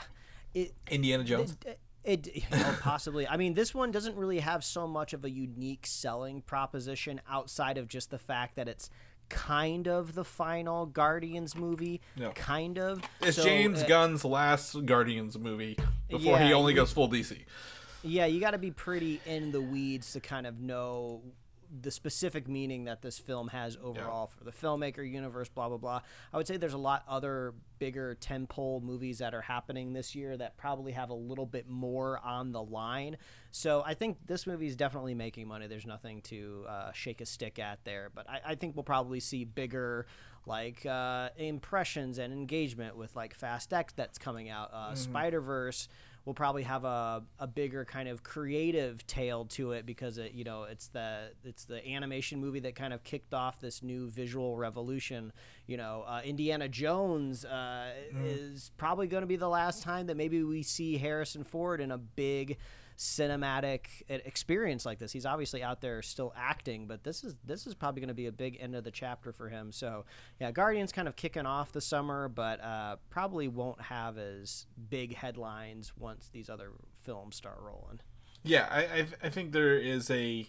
[0.55, 0.73] it.
[0.91, 1.57] Indiana Jones.
[2.05, 3.29] It, it, know, possibly.
[3.29, 7.77] I mean, this one doesn't really have so much of a unique selling proposition outside
[7.77, 8.89] of just the fact that it's
[9.29, 12.01] kind of the final Guardians movie.
[12.17, 12.31] No.
[12.33, 13.03] Kind of.
[13.23, 15.77] It's so, James uh, Gunn's last Guardians movie
[16.09, 17.39] before yeah, he only goes full DC.
[18.03, 21.21] Yeah, you got to be pretty in the weeds to kind of know
[21.81, 26.01] the specific meaning that this film has overall for the filmmaker universe blah blah blah.
[26.33, 30.37] I would say there's a lot other bigger tentpole movies that are happening this year
[30.37, 33.17] that probably have a little bit more on the line.
[33.51, 35.67] So i think this movie is definitely making money.
[35.67, 38.11] There's nothing to uh, shake a stick at there.
[38.15, 40.07] But I, I think we'll probably see bigger
[40.47, 45.89] like uh, impressions and engagement with like fast x that's coming out uh, spider verse
[46.29, 50.45] will probably have a, a bigger kind of creative tail to it because it you
[50.45, 54.55] know it's the it's the animation movie that kind of kicked off this new visual
[54.59, 55.33] revolution.
[55.67, 60.17] You know uh, indiana jones uh, is probably going to be the last time that
[60.17, 62.57] maybe we see harrison ford in a big
[62.99, 65.13] cinematic experience like this.
[65.13, 68.27] He's obviously out there still acting but this is this is probably going to be
[68.27, 69.73] a big end of the chapter for him.
[69.73, 70.05] So
[70.41, 75.15] yeah guardians kind of kicking off the summer but uh, probably won't have as big
[75.15, 78.01] headlines once these other films start rolling.
[78.43, 80.49] Yeah, I, I I think there is a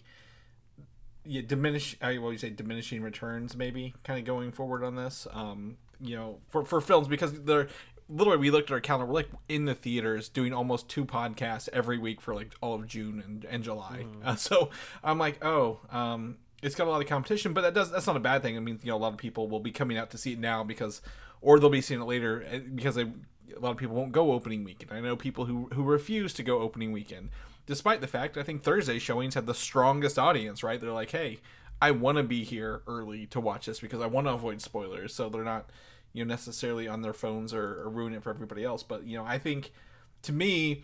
[1.24, 5.26] yeah diminish I always say diminishing returns maybe kind of going forward on this.
[5.32, 7.68] Um, you know, for for films because they're
[8.10, 9.06] literally we looked at our calendar.
[9.06, 12.86] We're like in the theaters doing almost two podcasts every week for like all of
[12.86, 14.04] June and, and July.
[14.24, 14.70] Uh, so
[15.02, 18.16] I'm like, oh, um, it's got a lot of competition, but that does that's not
[18.16, 18.56] a bad thing.
[18.56, 20.38] I mean, you know, a lot of people will be coming out to see it
[20.38, 21.00] now because,
[21.40, 24.32] or they'll be seeing it later eh, because they, a lot of people won't go
[24.32, 24.92] opening weekend.
[24.92, 27.30] I know people who who refuse to go opening weekend,
[27.66, 30.62] despite the fact I think Thursday showings had the strongest audience.
[30.62, 30.80] Right?
[30.80, 31.38] They're like, hey,
[31.80, 35.14] I want to be here early to watch this because I want to avoid spoilers,
[35.14, 35.70] so they're not,
[36.12, 38.82] you know, necessarily on their phones or, or ruin it for everybody else.
[38.82, 39.72] But you know, I think,
[40.22, 40.82] to me,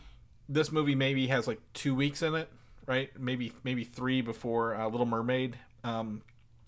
[0.48, 2.48] this movie maybe has like two weeks in it,
[2.86, 3.10] right?
[3.18, 6.22] Maybe maybe three before uh, Little Mermaid um,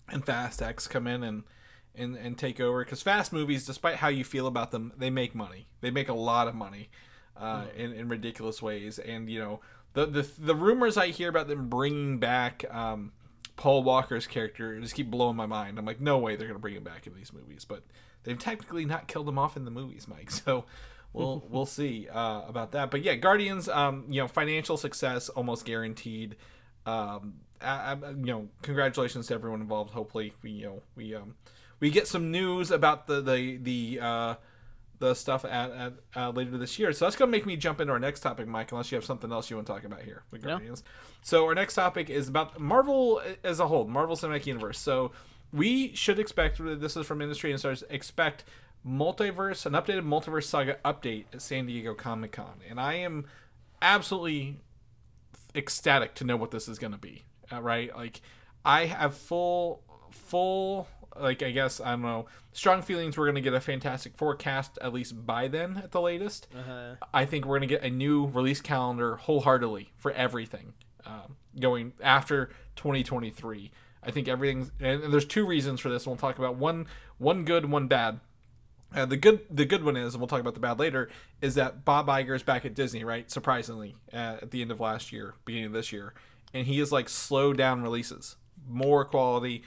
[0.09, 1.43] and Fast X come in and
[1.95, 2.83] and, and take over.
[2.83, 5.67] Because fast movies, despite how you feel about them, they make money.
[5.81, 6.89] They make a lot of money
[7.37, 8.99] uh, in in ridiculous ways.
[8.99, 9.61] And you know
[9.93, 12.65] the the the rumors I hear about them bringing back.
[12.73, 13.13] Um,
[13.55, 15.77] Paul Walker's character just keep blowing my mind.
[15.77, 17.83] I'm like, no way they're gonna bring him back in these movies, but
[18.23, 20.31] they've technically not killed him off in the movies, Mike.
[20.31, 20.65] So
[21.13, 22.91] we'll we'll see uh, about that.
[22.91, 26.35] But yeah, Guardians, um, you know, financial success almost guaranteed.
[26.85, 29.91] Um, I, I, you know, congratulations to everyone involved.
[29.91, 31.35] Hopefully, we you know we um
[31.79, 34.35] we get some news about the the the uh,
[34.99, 36.91] the stuff at, at uh, later this year.
[36.93, 38.71] So that's gonna make me jump into our next topic, Mike.
[38.71, 40.51] Unless you have something else you want to talk about here with No.
[40.51, 40.83] Guardians.
[41.21, 44.79] So our next topic is about Marvel as a whole, Marvel Cinematic Universe.
[44.79, 45.11] So
[45.51, 47.83] we should expect this is from Industry Insiders.
[47.89, 48.43] Expect
[48.85, 53.25] multiverse, an updated multiverse saga update at San Diego Comic Con, and I am
[53.81, 54.57] absolutely
[55.55, 57.23] ecstatic to know what this is going to be.
[57.51, 57.95] Uh, right?
[57.95, 58.21] Like
[58.63, 60.87] I have full full
[61.19, 64.35] like I guess I don't know strong feelings we're going to get a Fantastic Four
[64.35, 66.47] cast at least by then at the latest.
[66.55, 66.95] uh-huh.
[67.13, 70.73] I think we're going to get a new release calendar wholeheartedly for everything
[71.05, 73.71] um, going after 2023.
[74.03, 76.07] I think everything's and there's two reasons for this.
[76.07, 78.19] We'll talk about one one good, one bad.
[78.95, 81.09] Uh, the good the good one is, and we'll talk about the bad later,
[81.41, 83.29] is that Bob Iger is back at Disney, right?
[83.29, 86.13] Surprisingly, uh, at the end of last year, beginning of this year,
[86.53, 88.35] and he is like slowed down releases,
[88.67, 89.63] more quality,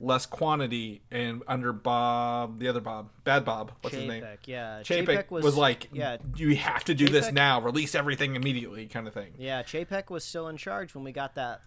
[0.00, 4.24] less quantity, and under Bob, the other Bob, Bad Bob, what's his name?
[4.44, 4.80] Yeah.
[4.82, 9.14] Chapek was, like, yeah, you have to do this now, release everything immediately, kind of
[9.14, 9.32] thing.
[9.36, 9.62] yeah.
[9.62, 11.60] Chapek was still in charge when we got that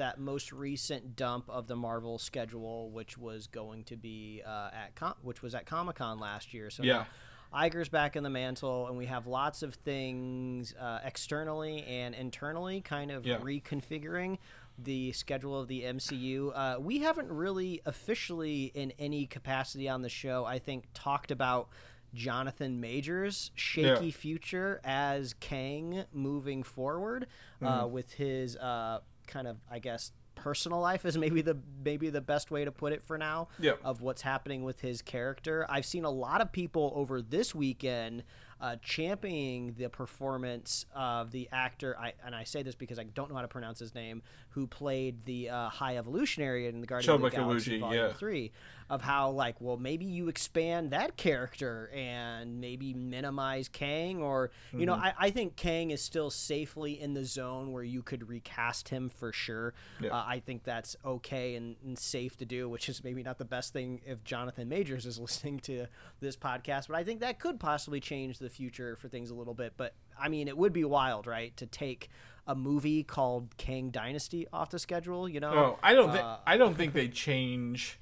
[0.00, 4.94] that most recent dump of the Marvel schedule, which was going to be uh, at
[4.94, 6.70] Com- which was at Comic Con last year.
[6.70, 7.04] So Yeah.
[7.52, 12.80] Iger's back in the mantle, and we have lots of things uh, externally and internally
[12.80, 13.38] kind of Yeah.
[13.40, 14.38] reconfiguring
[14.78, 16.52] the schedule of the MCU.
[16.54, 21.68] Uh, we haven't really officially, in any capacity on the show, I think, talked about
[22.14, 24.12] Jonathan Majors' shaky Yeah.
[24.12, 27.26] future as Kang moving forward
[27.62, 30.12] uh, with his uh, kind of, I guess.
[30.36, 33.72] Personal life is maybe the maybe the best way to put it for now Yeah.
[33.84, 35.66] of what's happening with his character.
[35.68, 38.22] I've seen a lot of people over this weekend
[38.58, 43.28] uh, championing the performance of the actor, I, and I say this because I don't
[43.28, 47.14] know how to pronounce his name, who played the uh, High Evolutionary in the Guardian
[47.14, 48.12] of the Galaxy Volume yeah.
[48.12, 48.52] Three,
[48.88, 54.86] of how like, well, maybe you expand that character and maybe minimize Kang, or you
[54.86, 55.04] know, Mm-hmm.
[55.04, 59.08] I, I think Kang is still safely in the zone where you could recast him
[59.08, 59.72] for sure.
[60.00, 60.10] Yeah.
[60.10, 63.44] Uh, I think that's okay and, and safe to do, which is maybe not the
[63.44, 65.86] best thing if Jonathan Majors is listening to
[66.20, 69.54] this podcast, but I think that could possibly change the future for things a little
[69.54, 69.74] bit.
[69.76, 72.10] But I mean, it would be wild, right, to take
[72.46, 75.28] a movie called Kang Dynasty off the schedule.
[75.28, 75.52] You know?
[75.52, 77.98] Oh, I don't think Uh, I don't think they change.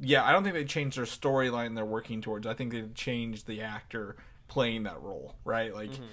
[0.00, 2.46] Yeah, I don't think they change their storyline they're working towards.
[2.46, 4.16] I think they change the actor
[4.48, 5.74] playing that role, right?
[5.74, 6.04] Like, Mm-hmm.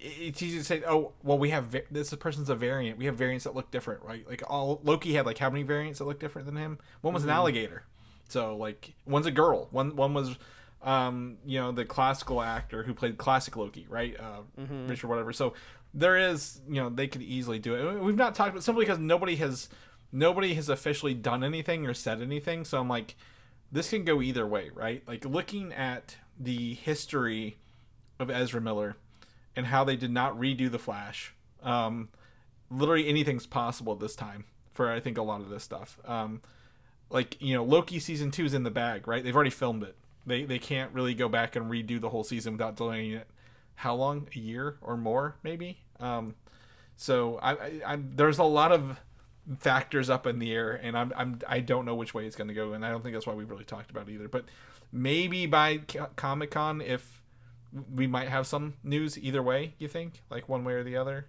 [0.00, 2.96] it's easy to say, oh, well, we have va- this person's a variant.
[2.98, 4.26] We have variants that look different, right?
[4.28, 6.78] Like all Loki had like how many variants that look different than him?
[7.00, 7.84] One was an alligator,
[8.28, 9.68] so like one's a girl.
[9.70, 10.36] One one was,
[10.82, 14.16] um, you know, the classical actor who played classic Loki, right?
[14.18, 14.40] Uh,
[14.86, 15.32] Richard whatever.
[15.32, 15.54] So
[15.94, 18.02] there is, you know, they could easily do it.
[18.02, 19.68] We've not talked about simply because nobody has
[20.12, 22.64] nobody has officially done anything or said anything.
[22.64, 23.16] So I'm like,
[23.70, 25.02] this can go either way, right?
[25.06, 27.58] Like looking at the history
[28.18, 28.96] of Ezra Miller
[29.56, 31.32] and how they did not redo the Flash.
[31.62, 32.08] Um,
[32.70, 35.98] literally anything's possible this time for I think a lot of this stuff.
[36.04, 36.42] Um,
[37.10, 39.22] like you know, Loki season two is in the bag, right?
[39.22, 39.96] They've already filmed it.
[40.26, 43.28] They they can't really go back and redo the whole season without delaying it.
[43.76, 44.28] How long?
[44.34, 45.83] A year or more, maybe.
[46.00, 46.34] Um,
[46.96, 48.98] so I, I, I'm there's a lot of
[49.58, 52.48] factors up in the air, and I'm, I'm I don't know which way it's going
[52.48, 54.28] to go, and I don't think that's why we've really talked about it either.
[54.28, 54.44] But
[54.92, 55.78] maybe by
[56.16, 57.20] Comic Con, if
[57.92, 59.74] we might have some news either way.
[59.78, 61.26] You think, like one way or the other?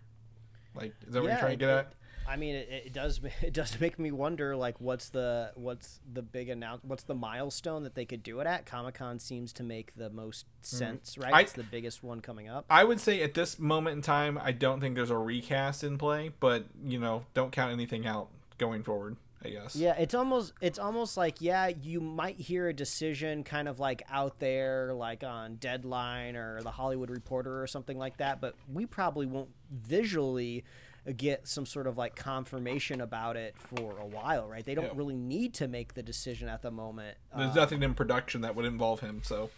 [0.75, 1.93] Like, is that what you're trying to get it- at?
[2.27, 3.19] I mean, it, it does.
[3.41, 6.83] It does make me wonder, like, what's the what's the big announce?
[6.83, 8.65] What's the milestone that they could do it at?
[8.65, 11.27] Comic Con seems to make the most sense, right?
[11.27, 11.35] Mm-hmm.
[11.35, 12.65] I- it's the biggest one coming up.
[12.69, 15.97] I would say at this moment in time, I don't think there's a recast in
[15.97, 19.17] play, but you know, don't count anything out going forward.
[19.43, 19.75] I guess.
[19.75, 24.01] Yeah, it's almost it's almost like yeah, you might hear a decision kind of like
[24.09, 28.87] out there like on Deadline or the Hollywood Reporter or something like that, but we
[28.87, 30.63] probably won't visually
[31.13, 34.65] get some sort of like confirmation about it for a while, right?
[34.65, 34.91] They don't Yeah.
[34.95, 37.17] really need to make the decision at the moment.
[37.35, 39.49] There's Uh, nothing in production that would involve him, so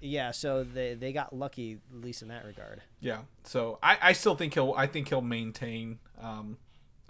[0.00, 2.82] yeah, so they they got lucky at least in that regard.
[3.00, 3.22] yeah.
[3.42, 6.58] So I, I still think he'll I think he'll maintain um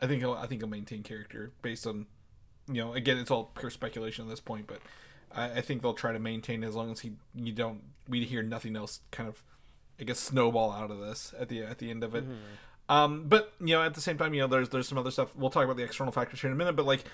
[0.00, 2.06] I think he'll I think he'll maintain character based on
[2.66, 4.80] you know again it's all pure speculation at this point, but
[5.30, 8.42] I, I think they'll try to maintain as long as he you don't we hear
[8.42, 9.42] nothing else kind of
[10.00, 12.24] I guess snowball out of this at the at the end of it.
[12.88, 15.34] Um, but you know at the same time you know there's there's some other stuff
[15.36, 17.04] we'll talk about the external factors here in a minute, but like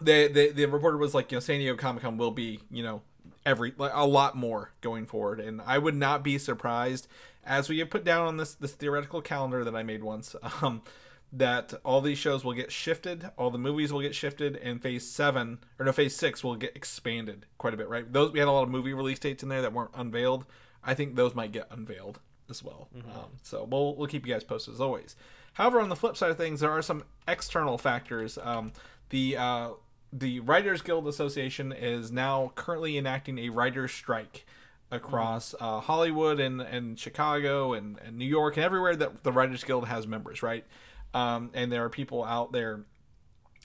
[0.00, 2.82] the the, the reporter was like you know San Diego Comic Con will be you
[2.82, 3.02] know
[3.44, 7.06] every like, a lot more going forward, and I would not be surprised
[7.44, 10.34] as we have put down on this this theoretical calendar that I made once.
[10.62, 10.82] Um,
[11.30, 15.06] that all these shows will get shifted, all the movies will get shifted, and Phase
[15.06, 17.86] Seven or no Phase Six will get expanded quite a bit.
[17.86, 18.10] Right?
[18.10, 20.46] Those we had a lot of movie release dates in there that weren't unveiled.
[20.82, 22.88] I think those might get unveiled as well.
[22.94, 25.16] Um, so we'll we'll keep you guys posted as always.
[25.54, 28.38] However, on the flip side of things, there are some external factors.
[28.42, 28.72] Um,
[29.10, 29.70] the uh,
[30.12, 34.46] the Writers Guild Association is now currently enacting a writers' strike
[34.90, 39.62] across uh, Hollywood and, and Chicago and, and New York and everywhere that the Writers
[39.62, 40.64] Guild has members, right?
[41.12, 42.84] Um, and there are people out there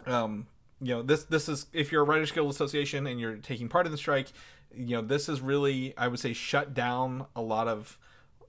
[0.06, 0.48] um,
[0.82, 3.86] you know this this is if you're a writers guild association and you're taking part
[3.86, 4.28] in the strike
[4.76, 7.98] you know this is really i would say shut down a lot of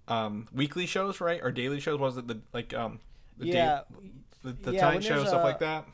[0.09, 1.41] um, weekly shows right?
[1.43, 1.99] Or daily shows?
[1.99, 3.01] Was it the like um
[3.39, 3.59] the day-
[4.43, 5.87] the, the yeah, time show stuff like that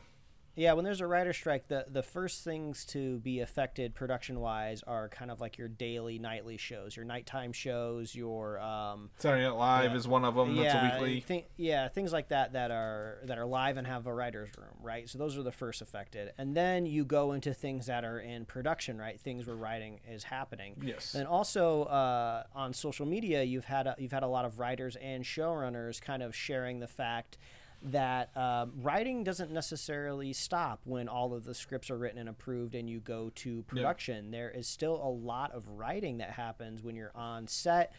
[0.55, 4.83] Yeah, when there's a writer strike, the the first things to be affected production wise
[4.85, 9.55] are kind of like your daily, nightly shows, your nighttime shows, your um, saturday night
[9.55, 9.97] live Yeah.
[9.97, 13.19] is one of them that's a yeah, weekly thi- yeah, things like that that are
[13.25, 15.09] that are live and have a writer's room, right?
[15.09, 18.45] So those are the first affected, and then you go into things that are in
[18.45, 19.19] production, right?
[19.19, 20.75] Things where writing is happening.
[20.81, 21.13] Yes.
[21.15, 24.97] And also uh, on social media, you've had a, you've had a lot of writers
[24.97, 27.37] and showrunners kind of sharing the fact
[27.83, 32.75] that um, writing doesn't necessarily stop when all of the scripts are written and approved
[32.75, 34.31] and you go to production.
[34.31, 37.93] There is still a lot of writing that happens when you're on set.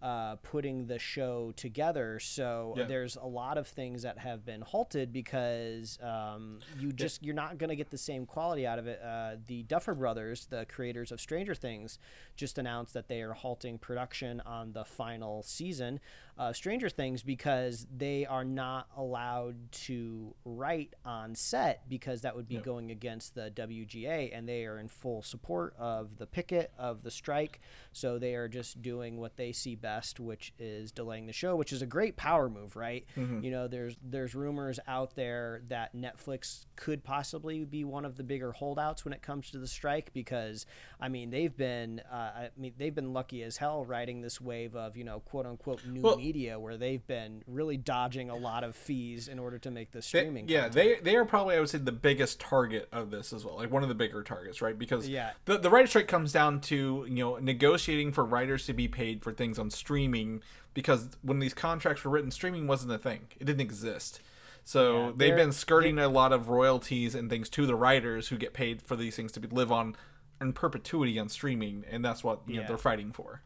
[0.00, 2.84] Uh, putting the show together, so Yeah.
[2.84, 7.58] there's a lot of things that have been halted because um, you just you're not
[7.58, 9.02] going to get the same quality out of it.
[9.02, 11.98] Uh, the Duffer Brothers, the creators of Stranger Things,
[12.36, 15.98] just announced that they are halting production on the final season
[16.38, 22.48] of Stranger Things because they are not allowed to write on set because that would
[22.48, 27.02] be going against the WGA, and they are in full support of the picket of
[27.02, 27.60] the strike.
[27.92, 31.72] So they are just doing what they see best, which is delaying the show, which
[31.72, 33.04] is a great power move, right?
[33.42, 38.22] You know, there's there's rumors out there that Netflix could possibly be one of the
[38.22, 40.66] bigger holdouts when it comes to the strike because
[41.00, 44.76] I mean they've been uh, I mean they've been lucky as hell riding this wave
[44.76, 46.27] of you know quote unquote new Well- media
[46.58, 50.02] where they've been really dodging a lot of fees in order to make the They-
[50.02, 50.48] streaming.
[50.48, 50.74] yeah, content.
[51.04, 53.70] they they are probably I would say the biggest target of this as well, like
[53.70, 54.78] one of the bigger targets, right?
[54.78, 55.32] Because Yeah.
[55.44, 59.22] the the writer strike comes down to you know negotiating for writers to be paid
[59.22, 60.42] for things on streaming
[60.74, 64.20] because when these contracts were written, streaming wasn't a thing; it didn't exist.
[64.64, 68.36] So Yeah, they've been skirting a lot of royalties and things to the writers who
[68.36, 69.96] get paid for these things to be, live on
[70.40, 73.42] in perpetuity on streaming, and that's what you know they're fighting for.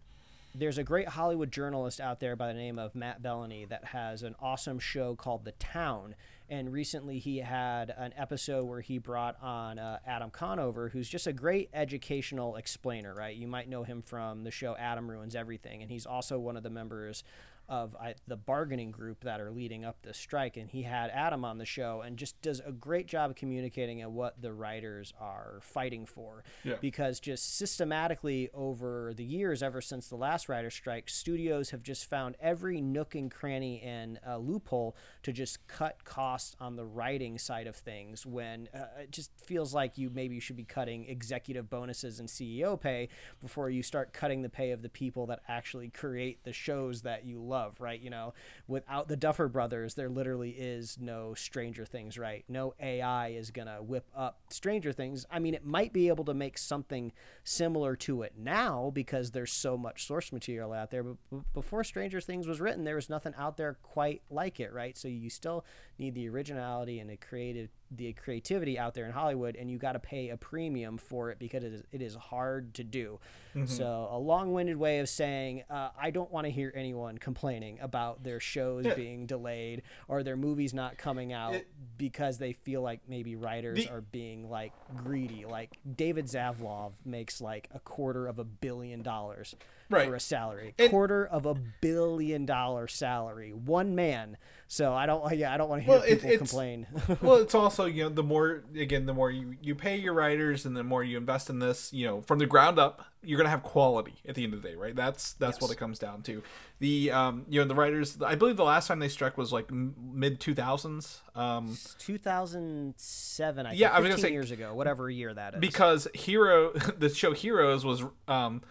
[0.55, 4.22] There's a great Hollywood journalist out there by the name of Matt Belloni that has
[4.22, 6.14] an awesome show called The Town.
[6.50, 11.26] And recently he had an episode where he brought on uh, Adam Conover, who's just
[11.26, 13.34] a great educational explainer, right?
[13.34, 15.80] You might know him from the show Adam Ruins Everything.
[15.80, 17.24] And he's also one of the members
[17.73, 20.59] of I, the bargaining group that are leading up the strike.
[20.59, 24.03] And he had Adam on the show and just does a great job of communicating
[24.03, 26.45] at what the writers are fighting for.
[26.64, 26.75] Yeah.
[26.83, 32.11] Because just systematically over the years, ever since the last writer's strike, studios have just
[32.11, 37.39] found every nook and cranny and uh, loophole to just cut costs on the writing
[37.39, 41.07] side of things when uh, it just feels like you maybe you should be cutting
[41.09, 43.09] executive bonuses and CEO pay
[43.41, 47.25] before you start cutting the pay of the people that actually create the shows that
[47.25, 48.00] you love, right?
[48.00, 48.34] You know,
[48.66, 52.44] without the Duffer Brothers, there literally is no Stranger Things, right?
[52.48, 55.26] No AI is going to whip up Stranger Things.
[55.30, 57.12] I mean, it might be able to make something
[57.44, 61.16] similar to it now because there's so much source material out there, but
[61.54, 64.96] before Stranger Things was written, there was nothing out there quite like it, right?
[64.96, 65.64] So you still
[65.98, 69.93] need the originality and the creative the creativity out there in Hollywood, and you got
[69.93, 73.18] to pay a premium for it because it is, it is hard to do.
[73.66, 77.78] So, a long winded way of saying, uh, I don't want to hear anyone complaining
[77.82, 78.95] about their shows Yeah.
[78.95, 81.68] being delayed or their movies not coming out It-
[81.99, 85.45] because they feel like maybe writers The- are being like greedy.
[85.45, 89.55] Like, David Zaslav makes like a quarter of a billion dollars
[89.90, 90.09] Right.
[90.09, 94.38] for a salary, quarter of a billion dollar salary, one man.
[94.66, 96.86] So, I don't, yeah, I don't want to hear Well, people it's- complain.
[97.20, 100.64] well, it's also you know the more again the more you you pay your writers
[100.66, 103.49] and the more you invest in this, you know, from the ground up, you're gonna
[103.51, 104.95] have quality at the end of the day, right?
[104.97, 106.43] That's that's what it comes down to.
[106.80, 109.70] The um you know the writers, I believe the last time they struck was like
[109.70, 111.20] mid two thousands.
[111.35, 115.61] Um, 2007, I Yeah, think, I was gonna say- years ago, whatever year that is.
[115.61, 118.62] because Hero, the show Heroes was um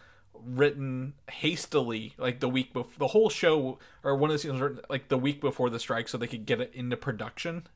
[0.43, 4.79] written hastily like the week before the whole show or one of the was written
[4.89, 7.67] like the week before the strike so they could get it into production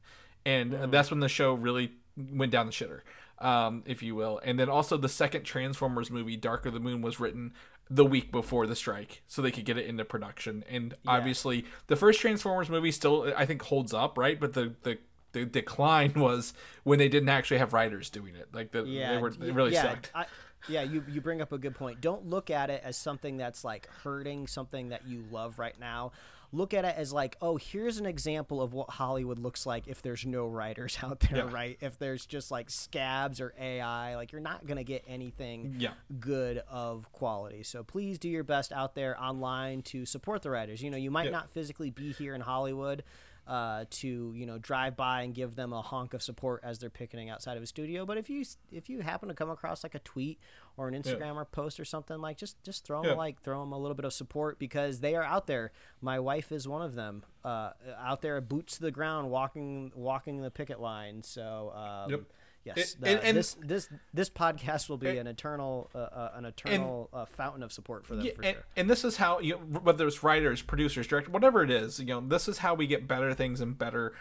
[0.46, 0.92] and Mm.
[0.92, 3.02] that's when the show really went down the shitter
[3.40, 4.40] um if you will.
[4.44, 7.54] And then also the second transformers movie dark of the moon was written
[7.90, 10.64] the week before the strike so they could get it into production.
[10.70, 14.40] And obviously the first transformers movie still i think holds up right?
[14.40, 14.98] But the the
[15.34, 18.48] the decline was when they didn't actually have writers doing it.
[18.54, 20.12] Like the, yeah, they were really yeah, sucked.
[20.16, 20.26] I,
[20.70, 22.00] yeah, you you bring up a good point.
[22.00, 26.14] Don't look at it as something that's like hurting something that you love right now.
[26.56, 30.02] Look at it as like, oh, here's an example of what Hollywood looks like if
[30.02, 31.52] there's no writers out there, Yeah.
[31.52, 31.78] right?
[31.82, 35.94] If there's just like scabs or AI, like you're not gonna get anything Yeah.
[36.20, 37.64] good of quality.
[37.64, 40.82] So please do your best out there online to support the writers.
[40.82, 41.32] You know, you might Yeah.
[41.32, 43.04] not physically be here in Hollywood
[43.48, 46.90] uh, to you know drive by and give them a honk of support as they're
[46.90, 48.04] picketing outside of a studio.
[48.04, 50.40] But if you if you happen to come across like a tweet
[50.78, 53.18] or an Instagram or post or something like just just throw them Yeah.
[53.18, 55.72] like throw them a little bit of support because they are out there.
[56.02, 60.42] My wife is one of them uh, out there, boots to the ground, walking walking
[60.42, 61.24] the picket line.
[61.24, 61.72] So.
[61.76, 62.22] Um, Yep.
[62.66, 66.00] Yes, It- the- and- and- this this this podcast will be and- an eternal uh,
[66.00, 68.66] uh, an eternal uh, fountain of support for them Yeah, for and, sure.
[68.76, 72.06] and this is how you know, whether it's writers, producers, director, whatever it is, you
[72.08, 74.14] know, this is how we get better things and better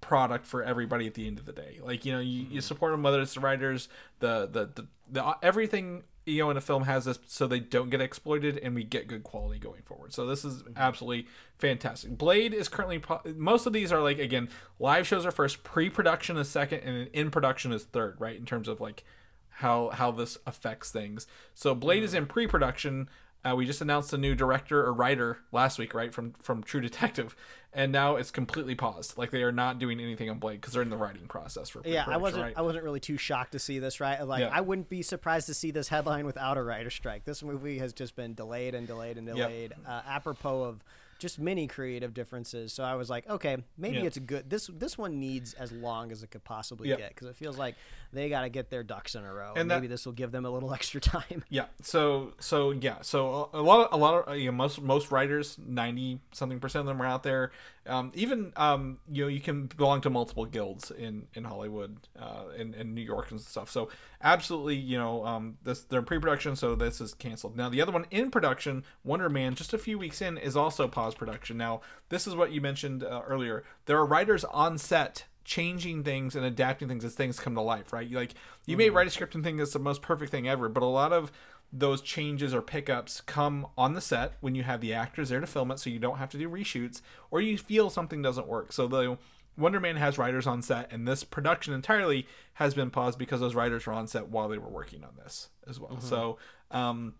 [0.00, 1.78] product for everybody at the end of the day.
[1.82, 2.54] Like you know, you, Mm-hmm.
[2.54, 3.88] you support them whether it's the writers,
[4.20, 7.88] the the the, the everything you know in a film has this so they don't
[7.90, 10.12] get exploited and we get good quality going forward.
[10.12, 10.72] So this is Mm-hmm.
[10.76, 11.26] absolutely
[11.58, 12.16] fantastic.
[12.16, 14.48] Blade is currently po- most of these are like again
[14.78, 18.36] live shows are first, pre-production is second, and then in production is third, right?
[18.36, 19.04] In terms of like
[19.48, 21.26] how how this affects things.
[21.54, 23.08] So Blade is in pre-production.
[23.44, 26.80] Uh, we just announced a new director or writer last week, right from from True
[26.82, 27.34] Detective,
[27.72, 29.16] and now it's completely paused.
[29.16, 31.80] Like they are not doing anything on Blade because they're in the writing process for
[31.86, 32.42] Yeah, I wasn't.
[32.44, 32.54] Right?
[32.54, 33.98] I wasn't really too shocked to see this.
[33.98, 34.50] Right, like Yeah.
[34.52, 37.24] I wouldn't be surprised to see this headline without a writer strike.
[37.24, 40.84] This movie has just been delayed and delayed and delayed, uh, apropos of
[41.18, 42.72] just many creative differences.
[42.74, 44.04] So I was like, okay, maybe Yeah.
[44.04, 44.50] it's good.
[44.50, 46.96] This this one needs as long as it could possibly Yeah.
[46.96, 47.74] get because it feels like
[48.12, 49.50] they got to get their ducks in a row.
[49.50, 51.44] And And that- maybe this will give them a little extra time.
[51.48, 51.66] Yeah.
[51.82, 52.96] So so yeah.
[53.02, 56.60] So a lot of, a lot of uh, you know, most most writers, ninety something
[56.60, 57.52] percent of them are out there.
[57.86, 62.44] Um, even um, you know you can belong to multiple guilds in in Hollywood, uh,
[62.56, 63.70] in, in New York and stuff.
[63.70, 63.88] So
[64.22, 67.56] absolutely, you know, um, this they're in pre-production, so this is canceled.
[67.56, 70.88] Now the other one in production, Wonder Man, just a few weeks in, is also
[70.88, 71.56] pause production.
[71.56, 71.80] Now
[72.10, 73.64] this is what you mentioned uh, earlier.
[73.86, 77.92] There are writers on set changing things and adapting things as things come to life,
[77.92, 78.08] right?
[78.08, 78.34] Like
[78.66, 80.86] you may write a script and think it's the most perfect thing ever, but a
[80.86, 81.32] lot of
[81.72, 85.48] those changes or pickups come on the set when you have the actors there to
[85.48, 87.00] film it so you don't have to do reshoots
[87.32, 88.72] or you feel something doesn't work.
[88.72, 89.18] So the
[89.58, 93.56] Wonder Man has writers on set and this production entirely has been paused because those
[93.56, 96.00] writers were on set while they were working on this as well.
[96.00, 96.38] So
[96.70, 97.14] um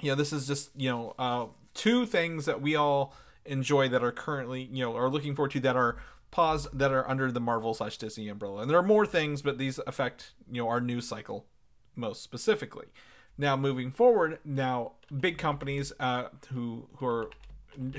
[0.00, 3.12] you know, this is just you know uh, two things that we all
[3.44, 5.96] enjoy that are currently you know are looking forward to that are
[6.32, 9.58] pause that are under the Marvel slash Disney umbrella, and there are more things, but
[9.58, 11.46] these affect you know our news cycle
[11.94, 12.86] most specifically.
[13.38, 17.30] Now moving forward, now big companies uh, who who are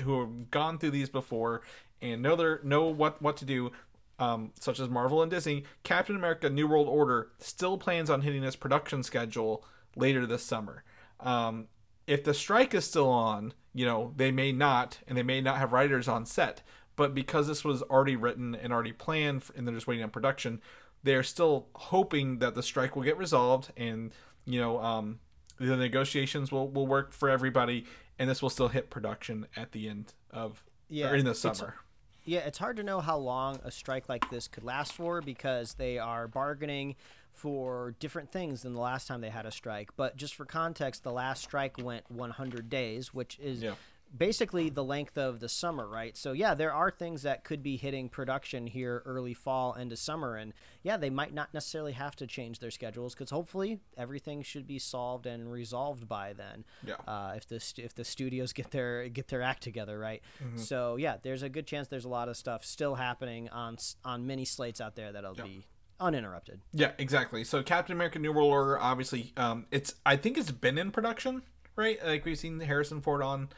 [0.02, 1.62] who have gone through these before
[2.02, 3.72] and know their know what what to do,
[4.18, 5.64] um, such as Marvel and Disney.
[5.82, 9.64] Captain America: New World Order still plans on hitting its production schedule
[9.96, 10.84] later this summer.
[11.20, 11.68] Um,
[12.06, 15.58] if the strike is still on, you know they may not, and they may not
[15.58, 16.62] have writers on set.
[16.96, 20.60] But because this was already written and already planned, and they're just waiting on production,
[21.04, 24.12] they're still hoping that the strike will get resolved and
[24.44, 25.20] you know um,
[25.58, 27.84] the negotiations will, will work for everybody
[28.18, 31.76] and this will still hit production at the end of Yeah, or in the summer
[32.24, 35.74] Yeah, it's hard to know how long a strike like this could last for because
[35.74, 36.96] they are bargaining
[37.32, 39.90] for different things than the last time they had a strike.
[39.96, 43.74] But just for context, the last strike went 100 days, which is Yeah.
[44.16, 46.16] Basically the length of the summer, right?
[46.16, 50.36] So, yeah, there are things that could be hitting production here early fall into summer.
[50.36, 50.52] And
[50.82, 54.78] yeah, they might not necessarily have to change their schedules because hopefully everything should be
[54.78, 56.94] solved and resolved by then Yeah.
[57.08, 60.22] uh, if the st- if the studios get their get their act together, right?
[60.42, 60.58] Mm-hmm.
[60.58, 64.26] So yeah, there's a good chance there's a lot of stuff still happening on on
[64.26, 65.66] many slates out there that'll be
[66.00, 66.60] uninterrupted.
[66.72, 70.76] yeah exactly so captain america new world order obviously um it's i think it's been
[70.76, 71.40] in production
[71.76, 73.48] right like we've seen harrison ford on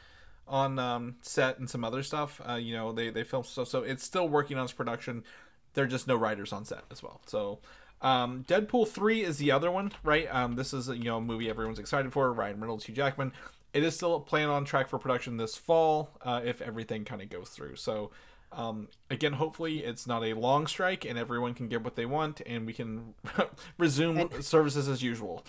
[0.47, 2.41] on um set and some other stuff.
[2.47, 3.67] Uh you know they they filmed stuff.
[3.67, 5.23] So it's still working on its production.
[5.73, 7.21] There are just no writers on set as well.
[7.25, 7.59] So
[8.01, 10.27] um deadpool 3 is the other one right?
[10.31, 13.33] Um this is a you know a movie everyone's excited for ryan reynolds hugh jackman.
[13.73, 17.29] It is still planned on track for production this fall uh, if everything kind of
[17.29, 17.75] goes through.
[17.75, 18.11] So
[18.51, 22.41] um, again hopefully it's not a long strike and everyone can get what they want
[22.45, 23.13] and we can
[23.77, 25.43] resume services as usual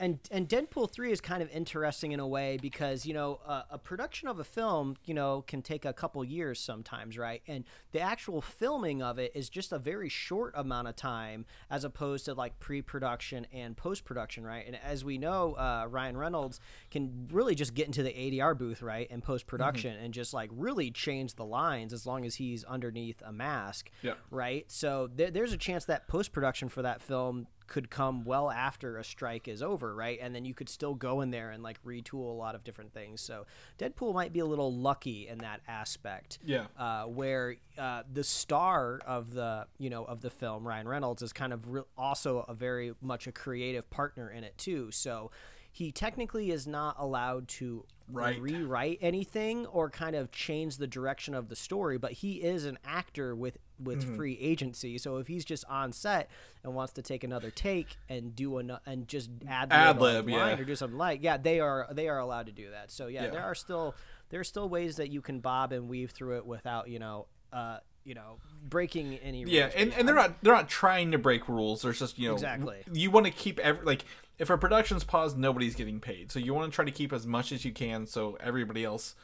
[0.00, 3.62] And and Deadpool three is kind of interesting in a way because you know uh,
[3.70, 7.42] a production of a film you know can take a couple years sometimes, right?
[7.46, 11.84] And the actual filming of it is just a very short amount of time as
[11.84, 14.66] opposed to like pre production and post production, right?
[14.66, 18.82] And as we know, uh, Ryan Reynolds can really just get into the ADR booth,
[18.82, 22.64] right, and post production and just like really change the lines as long as he's
[22.64, 24.14] underneath a mask, Yeah.
[24.30, 24.70] right?
[24.70, 28.98] So there, there's a chance that post production for that film could come well after
[28.98, 30.18] a strike is over, right?
[30.20, 32.92] And then you could still go in there and like retool a lot of different
[32.92, 33.20] things.
[33.20, 33.46] So
[33.78, 36.38] Deadpool might be a little lucky in that aspect.
[36.44, 36.66] Yeah.
[36.78, 41.32] Uh, where uh, the star of the you know of the film, Ryan Reynolds, is
[41.32, 44.90] kind of re- also a very much a creative partner in it too.
[44.90, 45.30] So
[45.72, 48.38] he technically is not allowed to Right.
[48.40, 52.78] rewrite anything or kind of change the direction of the story, but he is an
[52.84, 54.14] actor with with Mm-hmm.
[54.16, 54.98] free agency.
[54.98, 56.30] So if he's just on set
[56.62, 60.56] and wants to take another take and do an and just add Ad-lib, yeah.
[60.56, 62.90] or do something like yeah, they are they are allowed to do that.
[62.92, 63.30] So yeah, Yeah.
[63.30, 63.94] there are still
[64.30, 67.26] there are still ways that you can bob and weave through it without you know
[67.52, 68.36] uh you know
[68.68, 71.82] breaking any Yeah, and, and they're not they're not trying to break rules.
[71.82, 72.82] There's just you know Exactly.
[72.92, 74.04] You want to keep every like
[74.38, 76.32] if a production's paused, nobody's getting paid.
[76.32, 79.14] So you want to try to keep as much as you can, so everybody else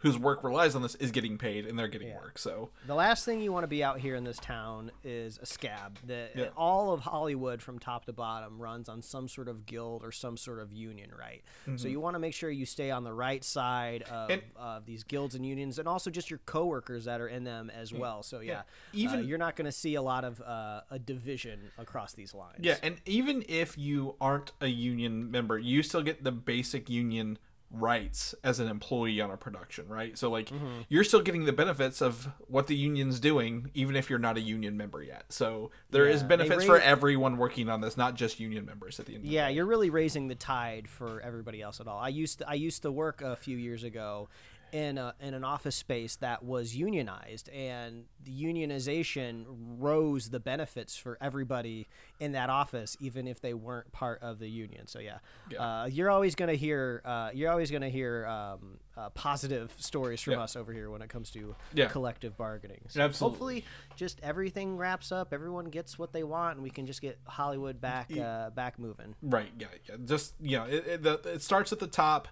[0.00, 2.38] whose work relies on this is getting paid and they're getting work.
[2.38, 5.46] So The last thing you want to be out here in this town is a
[5.46, 5.98] scab.
[6.06, 6.48] The, Yeah.
[6.56, 10.36] All of Hollywood, from top to bottom, runs on some sort of guild or some
[10.36, 11.42] sort of union, right?
[11.76, 14.32] So you want to make sure you stay on the right side of, Mm-hmm.
[14.32, 17.70] And- of these guilds and unions, and also just your coworkers that are in them
[17.70, 18.22] as well.
[18.22, 21.70] So yeah, Even- uh, you're not going to see a lot of uh, a division
[21.78, 22.56] across these lines.
[22.60, 27.38] yeah, and even if you aren't a union member, you still get the basic union
[27.70, 30.18] rights as an employee on a production, right?
[30.18, 30.80] So like Mm-hmm.
[30.88, 34.40] you're still getting the benefits of what the union's doing, even if you're not a
[34.40, 35.26] union member yet.
[35.28, 38.98] So there is Yeah, they benefits for everyone working on this, not just union members
[38.98, 39.22] at the end.
[39.24, 41.98] of the Yeah, you're really raising the tide for everybody else at all.
[41.98, 44.28] I used to, I used to work a few years ago
[44.72, 49.44] in a, in an office space that was unionized, and the unionization
[49.78, 54.48] rose the benefits for everybody in that office, even if they weren't part of the
[54.48, 54.86] union.
[54.86, 55.18] So yeah,
[55.50, 55.58] Yeah.
[55.82, 60.34] Uh, you're always gonna hear uh, you're always gonna hear um, uh, positive stories from
[60.34, 60.42] Yeah.
[60.42, 61.86] us over here when it comes to Yeah.
[61.88, 62.80] collective bargaining.
[62.88, 63.32] So Absolutely.
[63.32, 63.64] Hopefully,
[63.96, 67.80] just everything wraps up, everyone gets what they want, and we can just get Hollywood
[67.80, 69.14] back uh, back moving.
[69.22, 69.50] Right.
[69.58, 69.68] Yeah.
[69.88, 69.96] Yeah.
[70.04, 72.28] Just you know, it, it, the, it starts at the top.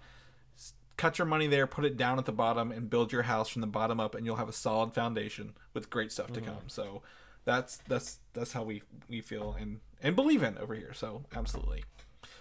[0.98, 3.62] Cut your money there, put it down at the bottom, and build your house from
[3.62, 6.64] the bottom up, and you'll have a solid foundation with great stuff to come.
[6.66, 7.02] So
[7.46, 10.92] that's that's that's how we we feel and and believe in over here.
[10.92, 11.84] So absolutely.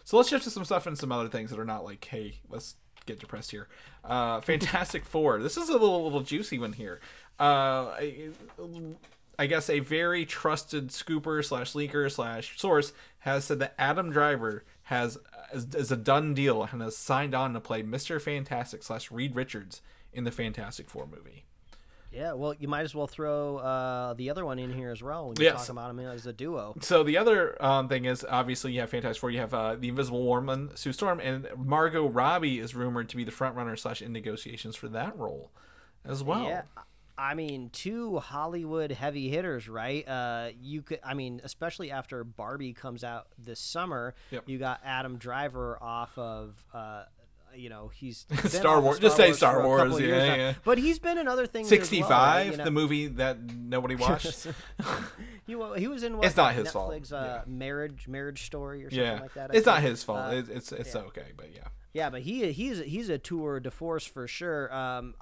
[0.03, 2.39] So let's shift to some stuff and some other things that are not like, hey,
[2.49, 3.67] let's get depressed here.
[4.03, 5.39] Uh, Fantastic Four.
[5.39, 6.99] This is a little little juicy one here.
[7.39, 8.29] Uh, I,
[9.39, 14.63] I guess a very trusted scooper slash leaker slash source has said that Adam Driver
[14.83, 15.17] has
[15.53, 19.35] is, is a done deal and has signed on to play Mister Fantastic slash Reed
[19.35, 19.81] Richards
[20.13, 21.45] in the Fantastic Four movie.
[22.11, 25.27] Yeah, well, you might as well throw uh, the other one in here as well
[25.27, 25.67] when you Yes.
[25.67, 26.73] talk about him as a duo.
[26.81, 29.89] So the other um, thing is obviously you have Fantastic Four, you have uh, the
[29.89, 34.01] Invisible Woman, Sue Storm, and Margot Robbie is rumored to be the front runner slash
[34.01, 35.51] in negotiations for that role
[36.05, 36.45] as well.
[36.45, 36.61] Yeah.
[37.17, 40.07] I mean, two Hollywood heavy hitters, right?
[40.07, 44.43] Uh, you could, I mean, especially after Barbie comes out this summer, Yep.
[44.47, 47.03] you got Adam Driver off of, uh,
[47.55, 50.53] you know, he's Star Wars- just say Star Wars, of yeah, yeah.
[50.63, 51.71] But he's been in other things.
[51.71, 52.51] as well, right?
[52.51, 52.63] You know?
[52.65, 54.47] the movie that nobody watched.
[55.47, 56.91] he, he was in what, It's not his fault.
[56.91, 59.51] Netflix, Uh, marriage marriage story or something yeah, like that.
[59.51, 60.19] I it's not his fault.
[60.33, 61.67] Uh, it, it's it's okay, but yeah.
[61.93, 64.71] Yeah, but he he's he's a tour de force for sure.
[64.71, 65.15] Um,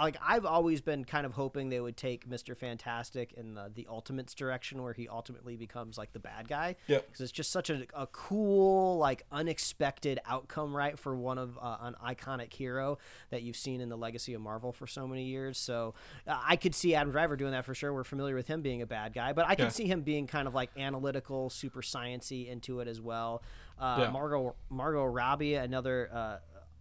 [0.00, 3.86] like I've always been kind of hoping they would take Mister Fantastic in the the
[3.88, 6.76] Ultimates direction, where he ultimately becomes like the bad guy.
[6.86, 11.58] Yeah, Because it's just such a, a cool, like unexpected outcome, right, for one of
[11.60, 12.98] uh, an iconic hero
[13.30, 15.58] that you've seen in the legacy of Marvel for so many years.
[15.58, 15.94] So
[16.26, 17.92] uh, I could see Adam Driver doing that for sure.
[17.92, 19.68] We're familiar with him being a bad guy, but I could Yeah.
[19.70, 23.42] see him being kind of like analytical, super sciency into it as well.
[23.78, 24.10] Uh, Yeah.
[24.10, 26.36] Margot Margot Robbie, another uh,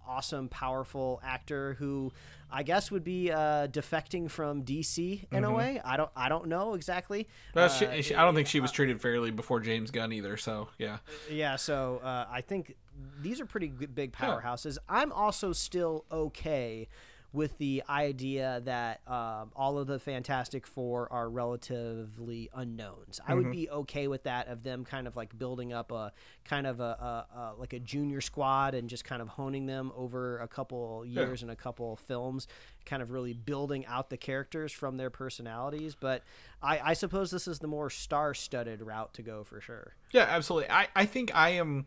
[0.08, 2.12] awesome, powerful actor who
[2.52, 5.82] I guess would be uh, defecting from DC in a way.
[5.84, 7.28] I don't I don't know exactly.
[7.54, 10.38] Well, Uh, she, she, I don't think she was treated fairly before James Gunn either.
[10.38, 10.98] So yeah,
[11.30, 12.76] yeah, so uh, I think
[13.22, 14.78] these are pretty big powerhouses.
[14.88, 16.88] I'm also still okay
[17.36, 23.20] with the idea that um, all of the Fantastic Four are relatively unknowns.
[23.28, 26.14] I would be okay with that of them kind of like building up a
[26.46, 29.92] kind of a, a, a like a junior squad and just kind of honing them
[29.96, 32.48] over a couple years and a couple films,
[32.86, 35.94] kind of really building out the characters from their personalities.
[35.94, 36.24] But
[36.64, 39.94] I, I suppose this is the more star-studded route to go for sure.
[40.12, 40.70] yeah, absolutely.
[40.70, 41.86] I I think I am.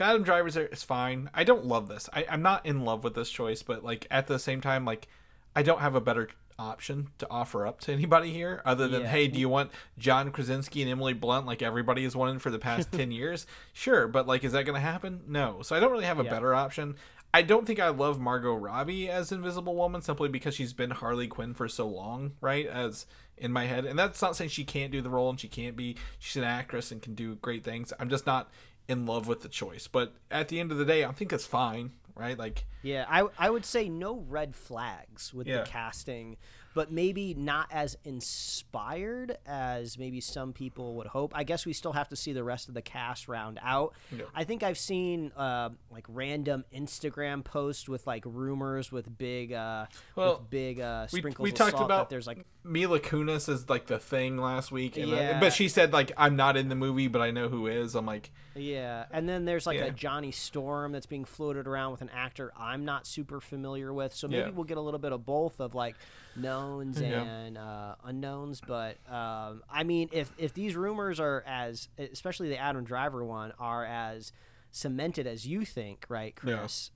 [0.00, 1.30] Adam Driver's is fine.
[1.34, 2.08] I don't love this.
[2.12, 5.08] I, I'm not in love with this choice, but like at the same time, like
[5.56, 6.28] I don't have a better
[6.60, 9.06] option to offer up to anybody here other than Yeah.
[9.06, 12.58] hey do you want john krasinski and emily blunt like everybody has wanted for the
[12.58, 16.04] past 10 years sure but like is that gonna happen no so i don't really
[16.04, 16.30] have a Yeah.
[16.30, 16.96] better option
[17.32, 21.28] i don't think i love margot robbie as invisible woman simply because she's been harley
[21.28, 24.90] quinn for so long right as in my head and that's not saying she can't
[24.90, 27.92] do the role and she can't be she's an actress and can do great things
[28.00, 28.50] i'm just not
[28.88, 29.86] in love with the choice.
[29.86, 32.36] But at the end of the day i think it's fine right?
[32.36, 35.58] Like Yeah, I I would say no red flags with Yeah.
[35.62, 36.36] the casting,
[36.74, 41.32] but maybe not as inspired as maybe some people would hope.
[41.34, 43.94] I guess we still have to see the rest of the cast round out.
[44.10, 44.24] Yeah.
[44.34, 49.86] I think I've seen uh, like random Instagram posts with like rumors with big uh,
[50.16, 53.00] Well, with big uh, we, sprinkles we of talked salt about that there's like Mila
[53.00, 55.40] Kunis is like the thing last week, and I- Yeah.
[55.40, 57.94] but she said like I'm not in the movie, but I know who is.
[57.94, 59.86] I'm like, Yeah, and then there's like Yeah.
[59.86, 64.14] a Johnny Storm that's being floated around with an actor I'm not super familiar with.
[64.14, 64.50] So maybe Yeah.
[64.50, 65.96] we'll get a little bit of both of like
[66.38, 67.22] knowns Yeah.
[67.22, 68.60] and uh, unknowns.
[68.66, 73.52] But um, I mean, if if these rumors are as, especially the Adam Driver one,
[73.58, 74.32] are as
[74.70, 76.34] cemented as you think, right.
[76.36, 76.90] Chris?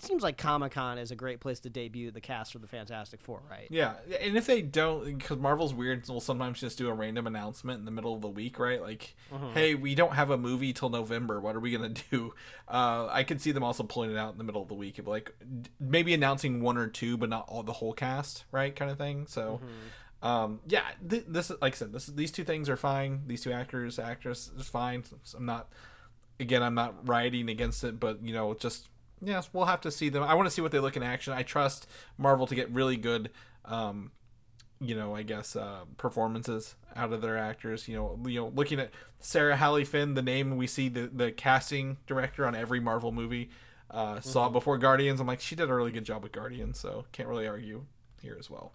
[0.00, 3.20] Seems like Comic Con is a great place to debut the cast for the Fantastic
[3.20, 3.66] Four, right?
[3.70, 3.94] yeah.
[4.20, 7.84] And if they don't, because Marvel's weird, will sometimes just do a random announcement in
[7.84, 8.80] the middle of the week, right?
[8.80, 9.52] Like, Mm-hmm.
[9.54, 11.40] hey, we don't have a movie till November.
[11.40, 12.32] What are we gonna do?
[12.68, 15.00] Uh, I could see them also pulling it out in the middle of the week,
[15.06, 15.34] like
[15.80, 18.74] maybe announcing one or two, but not all the whole cast, right?
[18.74, 19.26] Kind of thing.
[19.26, 19.60] So.
[19.62, 19.66] Mm-hmm.
[20.20, 21.92] Um, yeah, th- this is like I said.
[21.92, 23.22] This these two things are fine.
[23.28, 25.04] These two actors, actress is fine.
[25.36, 25.68] I'm not
[26.40, 28.88] again, I'm not rioting against it, but you know, just
[29.22, 30.22] yes, we'll have to see them.
[30.22, 31.32] I want to see what they look in action.
[31.32, 33.30] I trust Marvel to get really good,
[33.64, 34.12] um,
[34.80, 37.88] you know, I guess uh, performances out of their actors.
[37.88, 38.90] You know, you know, looking at
[39.20, 43.50] Sarah Halley Finn, the name we see the the casting director on every Marvel movie.
[43.90, 45.18] Uh, Saw before Guardians.
[45.18, 47.86] I'm like, she did a really good job with Guardians, so can't really argue
[48.20, 48.72] here as well.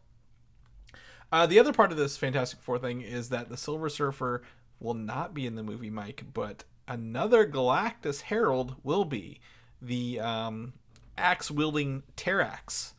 [1.31, 4.41] Uh, the other part of this Fantastic Four thing is that the Silver Surfer
[4.79, 9.39] will not be in the movie, Mike, but another Galactus Herald will be
[9.83, 10.73] the um,
[11.17, 12.93] axe wielding Terrax,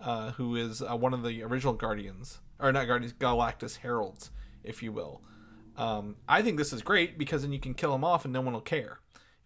[0.00, 4.30] uh, who is uh, one of the original Guardians, or not Guardians, Galactus Heralds,
[4.62, 5.20] if you will.
[5.76, 8.40] Um, I think this is great because then you can kill him off and no
[8.40, 8.98] one will care.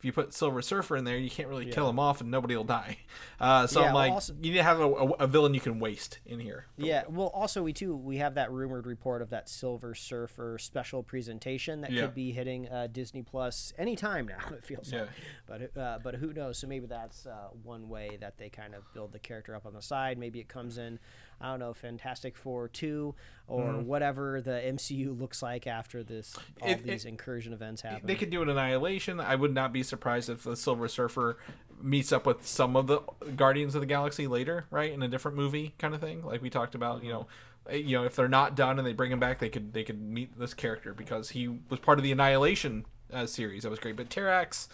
[0.02, 2.56] If you put Silver Surfer in there, you can't really kill him off and nobody
[2.56, 2.96] will die.
[3.38, 5.54] Uh, so Yeah, I'm well, like, also- you need to have a, a, a villain
[5.54, 6.66] you can waste in here.
[6.76, 11.04] Yeah, well, also we too we have that rumored report of that Silver Surfer special
[11.04, 12.02] presentation that Yeah.
[12.02, 14.38] could be hitting uh, Disney Plus anytime now.
[14.52, 15.06] It feels Yeah.
[15.48, 16.58] like, but uh, but who knows?
[16.58, 19.72] So maybe that's uh, one way that they kind of build the character up on
[19.72, 20.18] the side.
[20.18, 20.98] Maybe it comes in,
[21.42, 23.14] I don't know, Fantastic Four two
[23.48, 26.78] or whatever the MCU looks like after this all Mm-hmm.
[26.80, 28.06] It- these it- incursion events happen.
[28.06, 29.20] They could do an annihilation.
[29.20, 31.36] I would not be surprised if the Silver Surfer
[31.82, 33.00] meets up with some of the
[33.36, 36.48] Guardians of the Galaxy later, right, in a different movie kind of thing, like we
[36.48, 37.02] talked about.
[37.02, 37.26] You know,
[37.68, 39.82] eh, you know, if they're not done and they bring him back, they could they
[39.82, 43.64] could meet this character because he was part of the Annihilation uh, series.
[43.64, 43.96] That was great.
[43.96, 44.68] But Terrax,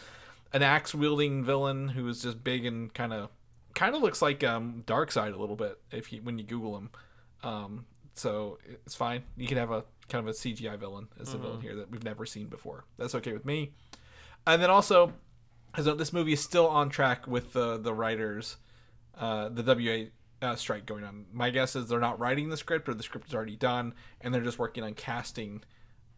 [0.52, 3.30] an axe wielding villain who is just big and kind of
[3.74, 6.90] kind of looks like um, Side a little bit if you when you Google him.
[7.42, 9.22] Um, so it's fine.
[9.36, 12.02] You can have a kind of a CGI villain as the villain here that we've
[12.04, 12.84] never seen before.
[12.96, 13.72] That's okay with me.
[14.46, 15.12] And then also,
[15.76, 18.56] as a- this movie is still on track with the the writers,
[19.16, 20.06] uh, the WA
[20.46, 21.26] uh, strike going on.
[21.32, 24.32] My guess is they're not writing the script or the script is already done, and
[24.34, 25.62] they're just working on casting,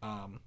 [0.02, 0.40] um,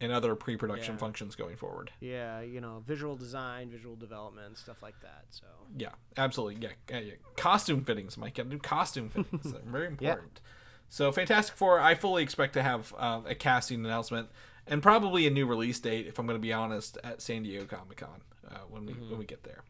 [0.00, 0.98] and other pre-production Yeah.
[0.98, 1.90] functions going forward.
[2.00, 5.24] Yeah, you know, visual design, visual development, stuff like that.
[5.30, 5.46] So
[5.76, 6.68] Yeah, absolutely.
[6.88, 8.34] Yeah, yeah, costume fittings, Mike.
[8.36, 9.52] Gotta do costume fittings.
[9.66, 10.40] Very important.
[10.44, 10.50] Yeah.
[10.90, 14.30] So, Fantastic Four, I fully expect to have uh, a casting announcement
[14.66, 17.66] and probably a new release date, if I'm going to be honest, at San Diego
[17.66, 19.64] Comic Con uh, when we when we get there.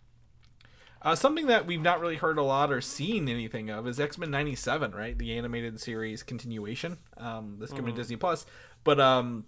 [1.00, 4.18] Uh, something that we've not really heard a lot or seen anything of is X
[4.18, 5.16] Men '97, right?
[5.18, 6.98] The animated series continuation.
[7.16, 8.46] Um, that's coming to Disney Plus,
[8.84, 9.44] but um,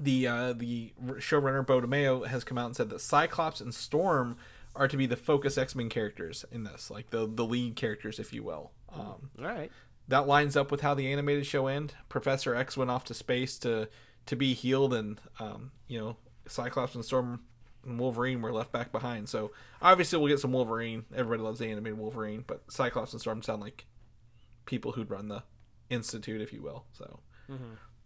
[0.00, 4.36] the uh, the showrunner Beau DeMayo has come out and said that Cyclops and Storm
[4.74, 8.18] are to be the focus X Men characters in this, like the the lead characters,
[8.18, 8.70] if you will.
[8.92, 9.70] Um, all right.
[10.08, 11.94] that lines up with how the animated show end.
[12.08, 13.88] Professor X went off to space to
[14.26, 17.40] to be healed, and um, you know Cyclops and Storm
[17.84, 19.28] and Wolverine were left back behind.
[19.28, 19.50] So
[19.82, 21.04] obviously we'll get some Wolverine.
[21.14, 23.86] Everybody loves the animated Wolverine, but Cyclops and Storm sound like
[24.66, 25.42] people who'd run the
[25.90, 26.84] institute, if you will.
[26.92, 27.20] So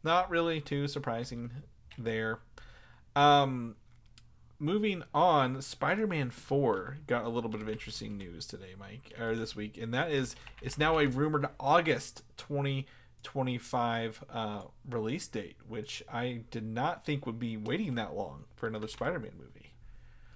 [0.05, 1.51] not really too surprising
[1.99, 2.41] there.
[3.15, 3.77] Um,
[4.59, 9.55] moving on, Spider-Man Four got a little bit of interesting news today, Mike, or this
[9.57, 12.87] week, and that is it's now a rumored August twenty
[13.23, 18.45] twenty five uh, release date, which I did not think would be waiting that long
[18.57, 19.75] for another Spider-Man movie.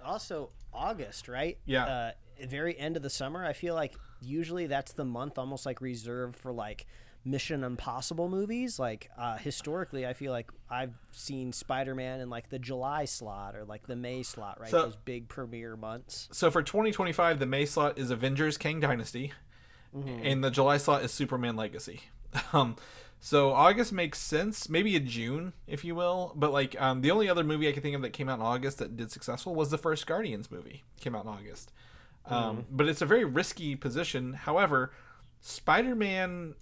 [0.03, 1.57] Also, August, right?
[1.65, 1.85] Yeah.
[1.85, 2.11] Uh,
[2.45, 3.43] very end of the summer.
[3.43, 6.85] I feel like usually that's the month almost like reserved for like
[7.29, 8.79] Mission Impossible movies.
[8.79, 13.55] Like uh, historically, I feel like I've seen Spider Man in like the July slot
[13.55, 14.69] or like the May slot, right?
[14.69, 16.29] So- Those big premiere months.
[16.31, 19.33] So for 2025, the May slot is Avengers Kang Dynasty,
[20.23, 22.01] and the July slot is Superman Legacy.
[22.53, 22.75] Um,
[23.19, 26.33] so August makes sense, maybe a June, if you will.
[26.35, 28.45] But like um, the only other movie I can think of that came out in
[28.45, 30.83] August that did successful was the first Guardians movie.
[30.99, 31.71] Came out in August,
[32.27, 34.33] um, but it's a very risky position.
[34.33, 34.91] However,
[35.41, 36.53] Spider-Man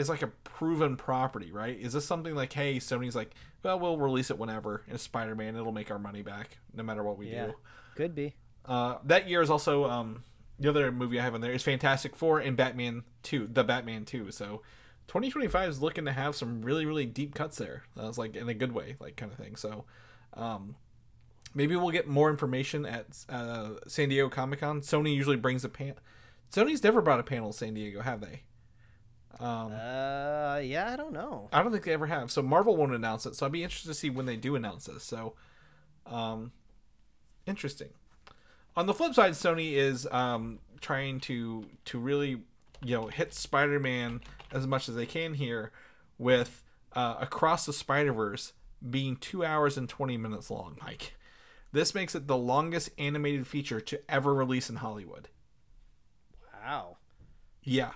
[0.00, 1.78] is like a proven property, right?
[1.78, 3.32] Is this something like, hey, Sony's like,
[3.62, 7.18] well, we'll release it whenever, and Spider-Man, it'll make our money back no matter what
[7.18, 7.46] we Yeah.
[7.46, 7.54] do.
[7.94, 8.34] Could be.
[8.64, 10.24] Uh, that year is also um,
[10.58, 14.04] the other movie I have on there is Fantastic Four and Batman Two, the Batman
[14.04, 14.30] Two.
[14.30, 14.62] So
[15.08, 17.82] 2025 is looking to have some really really deep cuts there.
[17.96, 19.56] That was like in a good way, like kind of thing.
[19.56, 19.84] So
[20.34, 20.76] um,
[21.54, 24.80] maybe we'll get more information at uh, San Diego Comic Con.
[24.82, 25.94] Sony usually brings a pan.
[26.52, 28.42] Sony's never brought a panel to San Diego, have they?
[29.38, 31.48] Um, Uh, yeah, I don't know.
[31.52, 32.30] I don't think they ever have.
[32.30, 33.36] So Marvel won't announce it.
[33.36, 35.04] So I'd be interested to see when they do announce this.
[35.04, 35.34] So,
[36.06, 36.52] um,
[37.46, 37.90] interesting.
[38.76, 42.42] On the flip side, Sony is um, trying to to really
[42.82, 44.20] you know hit Spider-Man
[44.52, 45.72] as much as they can here
[46.18, 46.62] with
[46.94, 48.52] uh, Across the Spider-Verse
[48.88, 50.78] being two hours and twenty minutes long.
[50.82, 51.14] Mike,
[51.72, 55.28] this makes it the longest animated feature to ever release in Hollywood.
[56.62, 56.96] Wow.
[57.62, 57.92] Yeah,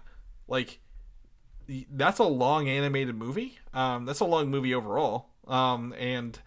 [0.49, 0.81] like
[1.91, 3.59] that's a long animated movie.
[3.73, 5.31] Um, that's a long movie overall.
[5.47, 6.39] Um, and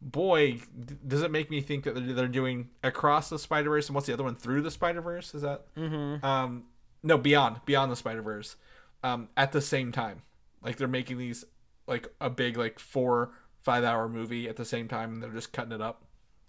[0.00, 3.88] boy, d- does it make me think that they're, they're doing across the Spider Verse
[3.88, 5.34] and what's the other one through the Spider Verse?
[5.34, 5.74] Is that?
[5.74, 6.24] Mm-hmm.
[6.24, 6.64] Um,
[7.02, 8.56] no, beyond beyond the Spider Verse.
[9.02, 10.22] Um, at the same time,
[10.62, 11.44] like they're making these
[11.86, 15.52] like a big like four five hour movie at the same time, and they're just
[15.52, 16.04] cutting it up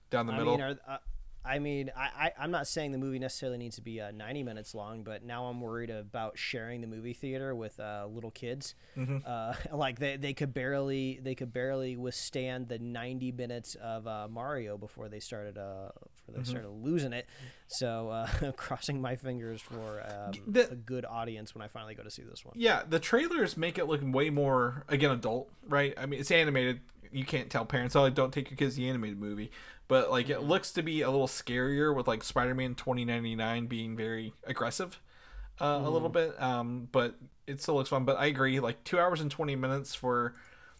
[0.09, 0.53] down the I middle.
[0.57, 0.97] mean, are, uh,
[1.47, 4.43] I mean, I, I, I'm not saying the movie necessarily needs to be uh, 90
[4.43, 8.75] minutes long, but now I'm worried about sharing the movie theater with uh, little kids.
[8.97, 9.17] Mm-hmm.
[9.25, 14.27] Uh, like they, they could barely they could barely withstand the 90 minutes of uh,
[14.29, 16.41] Mario before they started uh, before Mm-hmm.
[16.41, 17.25] they started losing it.
[17.67, 22.03] So uh, crossing my fingers for um, The- a good audience when I finally go
[22.03, 22.53] to see this one.
[22.57, 25.93] Yeah, the trailers make it look way more again adult, right?
[25.97, 26.81] I mean, it's animated.
[27.13, 29.49] You can't tell parents, "Oh, don't take your kids to the animated movie."
[29.87, 34.33] But like, it looks to be a little scarier with like Spider-Man 2099 being very
[34.45, 34.99] aggressive,
[35.61, 36.41] uh, a little bit.
[36.41, 37.15] Um, but
[37.45, 38.03] it still looks fun.
[38.03, 40.35] But I agree, like two hours and 20 minutes for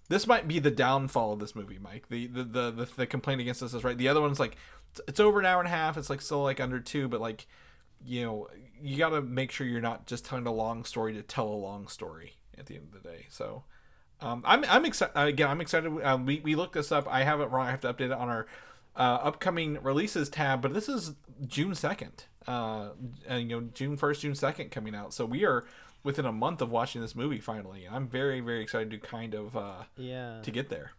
[0.10, 2.10] this might be the downfall of this movie, Mike.
[2.10, 3.98] The the the the, the complaint against this is right.
[3.98, 4.54] The other one's like
[4.92, 5.98] it's- it's over an hour and a half.
[5.98, 7.46] It's like still like under two, but like
[8.06, 8.48] you know
[8.82, 11.56] you got to make sure you're not just telling a long story to tell a
[11.56, 13.26] long story at the end of the day.
[13.30, 13.64] So.
[14.20, 15.48] Um, I'm I'm excited again.
[15.48, 15.92] I'm excited.
[16.04, 17.08] Um, we we looked this up.
[17.08, 17.68] I have it wrong.
[17.68, 18.48] I have to update it on our
[18.98, 21.14] uh, upcoming releases tab, but this is
[21.46, 22.26] June second.
[22.48, 22.90] Uh,
[23.28, 25.14] and, you know, June first, June second coming out.
[25.14, 25.66] So we are
[26.04, 29.34] within a month of watching this movie finally, and I'm very, very excited to kind
[29.34, 30.40] of uh, Yeah.
[30.42, 30.92] to get there.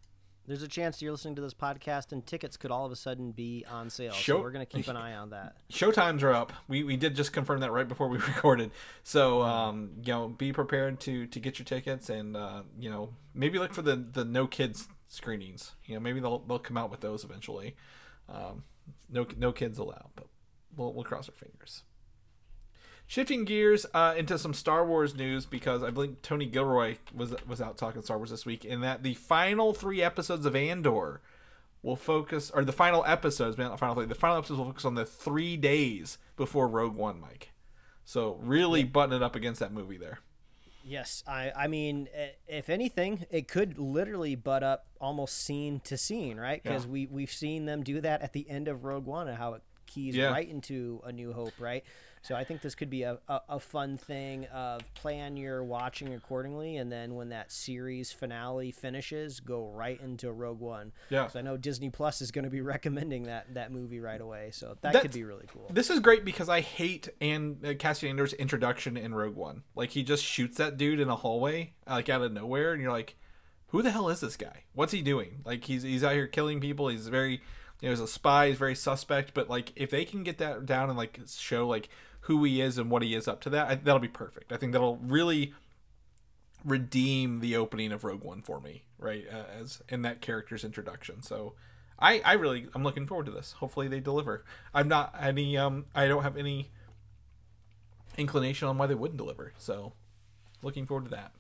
[0.46, 3.32] There's a chance you're listening to this podcast and tickets could all of a sudden
[3.32, 4.12] be on sale.
[4.12, 5.57] Show- So we're going to keep an eye on that.
[5.70, 6.55] Showtimes are up.
[6.68, 8.70] We, we did just confirm that right before we recorded.
[9.03, 13.11] So um, you know, be prepared to to get your tickets and uh, you know
[13.34, 15.72] maybe look for the the no kids screenings.
[15.84, 17.74] You know, maybe they'll they'll come out with those eventually.
[18.28, 18.64] Um,
[19.11, 20.26] no no kids allowed, but
[20.76, 21.82] we'll we'll cross our fingers.
[23.06, 27.61] Shifting gears uh, into some Star Wars news because I believe Tony Gilroy was was
[27.61, 31.22] out talking Star Wars this week, and that the final three episodes of Andor
[31.82, 34.84] will focus, or the final episodes, man, not final three, the final episodes will focus
[34.84, 37.52] on the three days before Rogue One, Mike.
[38.04, 40.20] So really button it up against that movie there.
[40.85, 45.97] Yes, I I mean, eh, if anything, it could literally butt up almost scene to
[45.99, 46.62] scene, right?
[46.62, 46.91] Because Yeah.
[46.93, 49.62] we we've seen them do that at the end of Rogue One and how it
[49.87, 50.33] keys Yeah.
[50.33, 51.85] right into A New Hope, right?
[52.23, 56.14] So I think this could be a, a, a fun thing of plan your watching
[56.14, 60.93] accordingly, and then when that series finale finishes, go right into Rogue One.
[61.11, 61.29] Yeah.
[61.29, 64.51] So I know Disney Plus is going to be recommending that that movie right away,
[64.53, 65.71] so that That's- could be really cool.
[65.73, 67.75] This is great because I hate and uh,
[68.39, 69.62] introduction in Rogue One.
[69.75, 72.93] Like he just shoots that dude in a hallway, like out of nowhere, and you're
[72.93, 73.16] like,
[73.69, 74.64] "Who the hell is this guy?
[74.75, 76.89] What's he doing?" Like he's he's out here killing people.
[76.89, 77.33] He's very,
[77.81, 78.49] you know, he's a spy.
[78.49, 79.35] He's very suspect.
[79.35, 81.89] But like, if they can get that down and like show like
[82.29, 84.53] who he is and what he is up to, that I, that'll be perfect.
[84.53, 85.55] I think that'll really
[86.62, 89.24] redeem the opening of Rogue One for me, right?
[89.33, 91.22] Uh, as in that character's introduction.
[91.22, 91.55] So
[91.99, 93.53] I I really I'm looking forward to this.
[93.53, 94.45] Hopefully they deliver.
[94.74, 96.70] I'm not any um I don't have any
[98.18, 99.55] inclination on why they wouldn't deliver.
[99.57, 99.95] So
[100.62, 101.33] looking forward to that.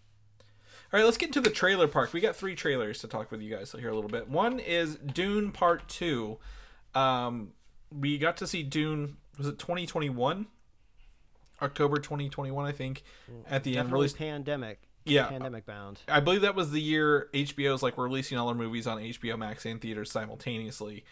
[0.90, 2.14] All right, let's get into the trailer park.
[2.14, 4.30] We got three trailers to talk with you guys here a little bit.
[4.30, 6.38] One is Dune Part 2.
[6.94, 7.52] Um
[7.94, 10.46] we got to see Dune was it 2021?
[11.60, 13.02] October 2021, I think,
[13.48, 14.80] at the end Definitely released pandemic.
[15.04, 15.28] Yeah.
[15.28, 16.00] Pandemic bound.
[16.06, 19.64] I believe that was the year HBO's like releasing all their movies on HBO Max
[19.64, 21.04] and theaters simultaneously.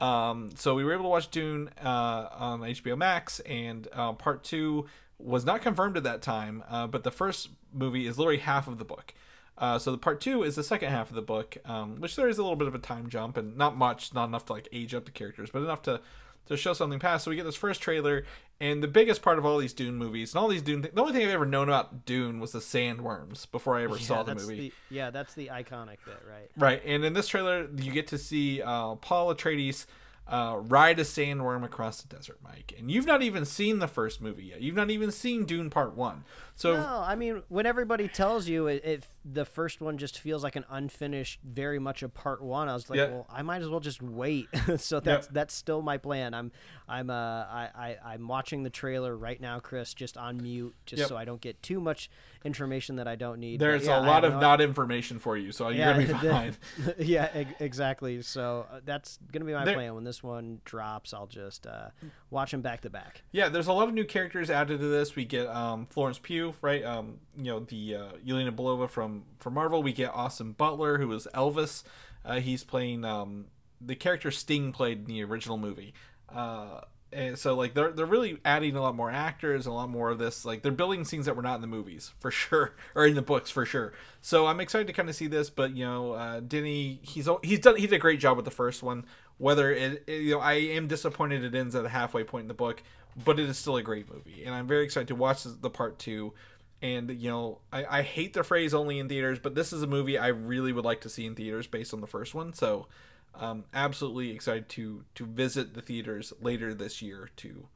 [0.00, 4.42] Um, so we were able to watch Dune uh, on HBO Max, and uh, part
[4.42, 4.86] two
[5.18, 8.78] was not confirmed at that time, uh, but the first movie is literally half of
[8.78, 9.14] the book.
[9.56, 12.28] Uh, so the part two is the second half of the book, um, which there
[12.28, 14.66] is a little bit of a time jump and not much, not enough to like
[14.72, 16.00] age up the characters, but enough to
[16.46, 17.24] to show something past.
[17.24, 18.24] So we get this first trailer,
[18.60, 21.12] and the biggest part of all these Dune movies and all these Dune, the only
[21.12, 24.72] thing I've ever known about Dune was the sandworms before I ever saw the movie.
[24.90, 26.50] The, yeah, that's the iconic bit, right?
[26.56, 29.86] Right, and in this trailer, you get to see uh, Paul Atreides
[30.26, 32.72] uh, ride a sandworm across the desert, Mike.
[32.78, 34.60] And you've not even seen the first movie yet.
[34.60, 36.24] You've not even seen Dune Part One.
[36.54, 40.42] So No, I mean, when everybody tells you it, it, the first one just feels
[40.44, 42.68] like an unfinished, very much a part one.
[42.68, 43.08] I was like, Yeah.
[43.08, 44.48] well, I might as well just wait.
[44.76, 46.34] so that's that's still my plan.
[46.34, 46.52] I'm
[46.88, 51.00] I'm uh I, I I'm watching the trailer right now, Chris, just on mute, just
[51.00, 51.08] Yep.
[51.08, 52.08] so I don't get too much
[52.44, 53.60] information that I don't need.
[53.60, 56.56] There's yeah, a lot of no- not information for you, so you're gonna be fine.
[56.98, 58.22] yeah, ex- exactly.
[58.22, 59.94] So uh, that's gonna be my There- plan.
[59.94, 61.88] When this one drops, I'll just uh,
[62.30, 63.22] watch them back to back.
[63.32, 65.14] Yeah, there's a lot of new characters added to this.
[65.16, 66.84] We get um, Florence Pugh, right?
[66.84, 69.82] Um, you know the uh, Yelena Belova from from Marvel.
[69.82, 71.82] We get Austin Butler, who is Elvis.
[72.24, 73.46] Uh, he's playing um,
[73.80, 75.92] the character Sting played in the original movie.
[76.28, 76.80] Uh,
[77.12, 80.18] and so like they're they're really adding a lot more actors, a lot more of
[80.18, 80.44] this.
[80.44, 83.22] Like they're building scenes that were not in the movies for sure, or in the
[83.22, 83.92] books for sure.
[84.20, 85.50] So I'm excited to kind of see this.
[85.50, 88.50] But you know, uh, Denis, he's he's done he did a great job with the
[88.50, 89.04] first one.
[89.38, 92.48] Whether it, it- you know, I am disappointed it ends at a halfway point in
[92.48, 92.82] the book,
[93.24, 95.98] but it is still a great movie, and I'm very excited to watch the part
[95.98, 96.32] two.
[96.80, 99.86] And you know, I, I hate the phrase only in theaters, but this is a
[99.86, 102.52] movie I really would like to see in theaters based on the first one.
[102.54, 102.88] So,
[103.34, 107.68] um, absolutely excited to to visit the theaters later this year to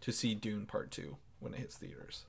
[0.00, 2.24] to see Dune Part Two when it hits theaters.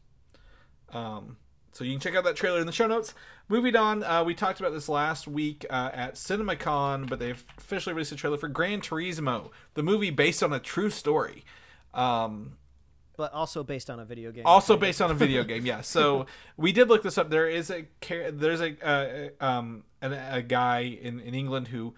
[0.92, 1.38] Um,
[1.72, 3.16] so you can check out that trailer in the show notes.
[3.50, 7.94] Moving on, uh, we talked about this last week uh, at CinemaCon, but they've officially
[7.94, 11.44] released a trailer for Gran Turismo, the movie based on a true story.
[11.94, 12.58] Um,
[13.18, 14.46] But also based on a video game.
[14.46, 16.26] also based on a video game yeah so
[16.58, 17.86] we did look this up there is a
[18.32, 21.94] there's a uh, um an, a guy in, in england who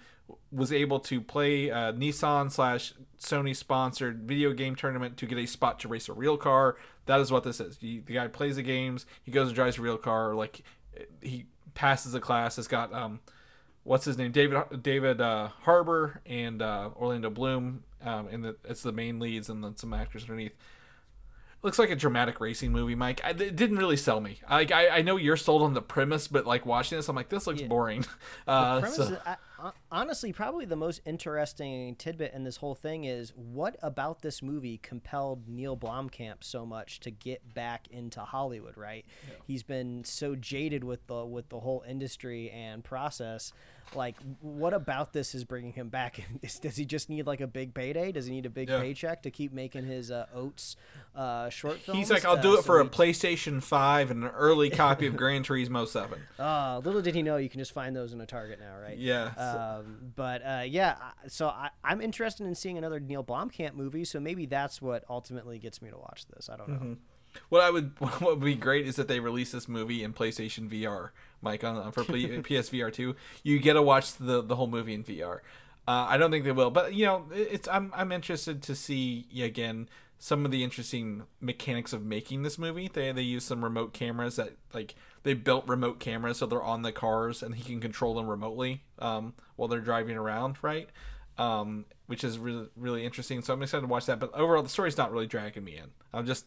[0.51, 5.45] was able to play a nissan slash sony sponsored video game tournament to get a
[5.45, 6.77] spot to race a real car.
[7.05, 7.77] That is what this is.
[7.79, 9.05] He- the guy plays the games.
[9.23, 10.33] He goes and drives a real car.
[10.33, 10.63] Like
[11.21, 12.57] he passes the class.
[12.57, 13.19] It's got um
[13.83, 14.31] what's his name?
[14.31, 19.49] David david uh, Harbour and uh, orlando bloom um, and the, it's the main leads
[19.49, 20.55] and then some actors underneath
[21.65, 23.19] looks like a dramatic racing movie, Mike.
[23.23, 24.39] I, it didn't really sell me.
[24.49, 27.29] Like I, I know you're sold on the premise, but like watching this, I'm like,
[27.29, 28.05] this looks boring.
[28.47, 29.37] Uh, premise so- is, I,
[29.91, 34.77] honestly, probably the most interesting tidbit in this whole thing is what about this movie
[34.77, 38.77] compelled Neil Blomkamp so much to get back into Hollywood?
[38.77, 39.05] Right,
[39.47, 43.51] he's been so jaded with the with the whole industry and process.
[43.93, 46.19] Like, what about this is bringing him back?
[46.41, 48.11] Is- Does he just need like a big payday?
[48.11, 48.79] Does he need a big Yeah.
[48.79, 50.75] paycheck to keep making his uh, Oats
[51.15, 51.99] uh, short films?
[51.99, 55.05] He's like, I'll Uh, do it so for a PlayStation 5 and an early copy
[55.07, 56.19] of Gran Turismo 7.
[56.39, 58.97] Oh, little did he know you can just find those in a Target now, right?
[58.97, 59.27] Yeah.
[59.37, 60.95] Um, but uh, yeah,
[61.27, 64.03] so I, I'm interested in seeing another Neil Blomkamp movie.
[64.05, 66.49] So maybe that's what ultimately gets me to watch this.
[66.49, 66.75] I don't know.
[66.75, 66.93] Mm-hmm.
[67.49, 70.69] What I would what would be great is that they release this movie in PlayStation
[70.69, 71.09] VR,
[71.41, 73.15] Mike, on for PSVR two.
[73.43, 75.39] You get to watch the the whole movie in VR.
[75.87, 79.27] Uh, I don't think they will, but you know, it's I'm I'm interested to see
[79.39, 82.89] again some of the interesting mechanics of making this movie.
[82.91, 86.81] They they use some remote cameras that like they built remote cameras so they're on
[86.81, 90.89] the cars and he can control them remotely um, while they're driving around, right?
[91.37, 93.41] Um, which is really really interesting.
[93.41, 94.19] So I'm excited to watch that.
[94.19, 95.91] But overall, the story's not really dragging me in.
[96.13, 96.45] I'm just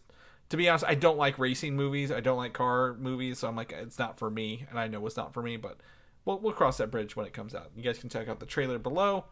[0.50, 2.10] to be honest, I don't like racing movies.
[2.10, 3.40] I don't like car movies.
[3.40, 5.56] So I'm like, it's not for me, and I know it's not for me.
[5.56, 5.78] But
[6.24, 7.70] we'll we'll cross that bridge when it comes out.
[7.76, 9.24] You guys can check out the trailer below.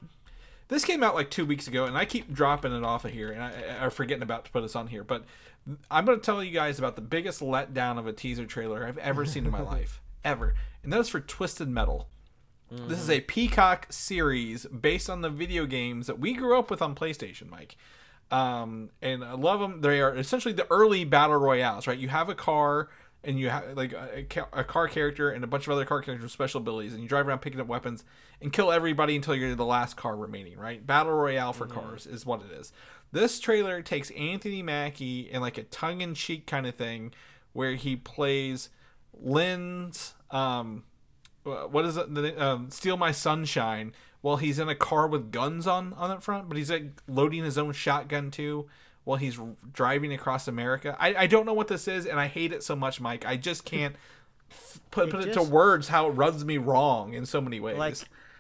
[0.69, 3.31] This came out like two weeks ago, and I keep dropping it off of here,
[3.31, 5.05] and I, I forgetting about to put us on here.
[5.05, 5.25] But
[5.91, 8.99] I'm going to tell you guys about the biggest letdown of a teaser trailer I've
[8.99, 12.09] ever seen in my life, ever, and that is for Twisted Metal.
[12.69, 13.13] This is mm-hmm.
[13.13, 17.49] a Peacock series based on the video games that we grew up with on PlayStation,
[17.49, 17.77] Mike.
[18.31, 19.81] Um, and I love them.
[19.81, 21.99] They are essentially the early battle royales, right?
[21.99, 22.89] You have a car
[23.23, 26.25] and you have like a, a car character and a bunch of other car characters
[26.25, 28.05] with special abilities, and you drive around picking up weapons
[28.41, 30.87] and kill everybody until you're the last car remaining, right?
[30.87, 32.73] Battle royale for cars is what it is.
[33.13, 37.13] This trailer takes Anthony Mackie in like a tongue-in-cheek kind of thing,
[37.53, 38.69] where he plays
[39.13, 40.85] Len's um,
[41.43, 42.13] what is it?
[42.15, 43.93] The, um, Steal My Sunshine.
[44.27, 47.45] While he's in a car with guns on on it front, but he's like loading
[47.45, 48.67] his own shotgun too
[49.05, 49.39] while he's
[49.73, 50.97] driving across America.
[50.99, 53.25] I, I don't know what this is, and I hate it so much, Mike.
[53.25, 53.95] I just can't
[54.91, 57.79] put It put it to words how it rubs me wrong in so many ways.
[57.79, 57.99] Like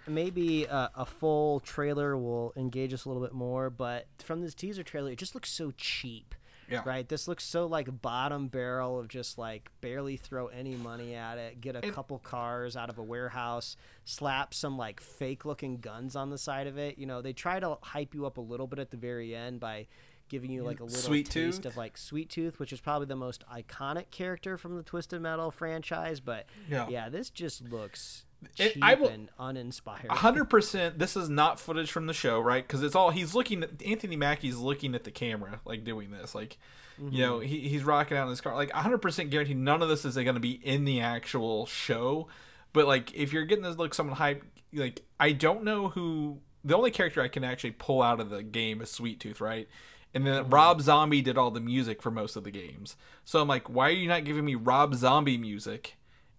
[0.09, 4.55] maybe a, a full trailer will engage us a little bit more, but from this
[4.55, 6.34] teaser trailer, it just looks so cheap.
[6.71, 6.83] Yeah.
[6.85, 7.09] Right.
[7.09, 11.61] This looks so like bottom barrel of just like barely throw any money at it.
[11.61, 16.17] Get a And- couple cars out of a warehouse, slap some like fake looking guns
[16.17, 16.99] on the side of it.
[16.99, 19.61] You know, they try to hype you up a little bit at the very end
[19.61, 19.87] by
[20.29, 20.67] giving you mm-hmm.
[20.67, 21.73] like a little Sweet taste Tooth?
[21.73, 25.51] of like Sweet Tooth, which is probably the most iconic character from the Twisted Metal
[25.51, 26.21] franchise.
[26.21, 26.89] But Yeah.
[26.89, 28.26] yeah, this just looks
[28.59, 30.11] It- cheap I will- and uninspired.
[30.11, 30.99] hundred percent.
[30.99, 32.66] This is not footage from the show, right?
[32.66, 33.82] Because it's all he's looking at.
[33.84, 36.59] Anthony Mackie's looking at the camera, like doing this, like
[36.99, 37.47] you know, mm-hmm.
[37.47, 38.55] he, he's rocking out in his car.
[38.55, 42.28] Like hundred percent guaranteed, none of this is going to be in the actual show.
[42.72, 46.39] But like, if you're getting this look, someone hype, like I don't know who.
[46.64, 49.68] The only character I can actually pull out of the game is Sweet Tooth, right?
[50.14, 50.55] And then mm-hmm.
[50.55, 52.97] Rob Zombie did all the music for most of the games.
[53.24, 55.97] So I'm like, why are you not giving me Rob Zombie music?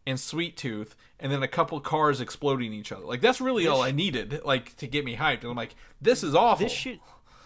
[0.08, 3.06] And Sweet Tooth, and then a couple cars exploding each other.
[3.06, 5.42] Like that's really all I needed, like to get me hyped.
[5.42, 6.66] And I'm like, this is awful.
[6.66, 7.00] this should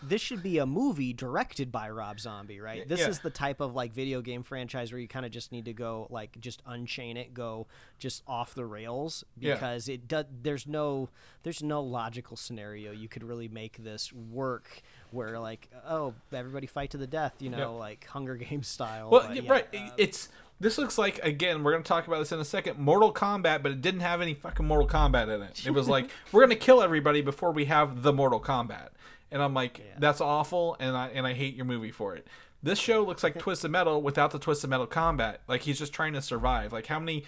[0.03, 2.87] this should be a movie directed by Rob Zombie, right?
[2.87, 3.09] This yeah.
[3.09, 5.73] is the type of like video game franchise where you kind of just need to
[5.73, 7.67] go like just unchain it, go
[7.99, 9.53] just off the rails Yeah.
[9.53, 10.25] because it does.
[10.41, 11.09] There's no
[11.43, 14.81] there's no logical scenario you could really make this work
[15.11, 17.65] where like oh everybody fight to the death, you know, Yeah.
[17.67, 19.09] like Hunger Games style.
[19.09, 19.67] well, but yeah, yeah, right.
[19.75, 20.29] uh, it's
[20.61, 21.63] this looks like again.
[21.63, 22.77] We're gonna talk about this in a second.
[22.77, 25.65] Mortal Kombat, but it didn't have any fucking Mortal Kombat in it.
[25.65, 28.89] It was like we're gonna kill everybody before we have the Mortal Kombat,
[29.31, 32.27] and I'm like, that's awful, and I and I hate your movie for it.
[32.63, 35.41] This show looks like Twisted Metal without the Twisted Metal combat.
[35.47, 36.71] Like he's just trying to survive.
[36.71, 37.25] Like how many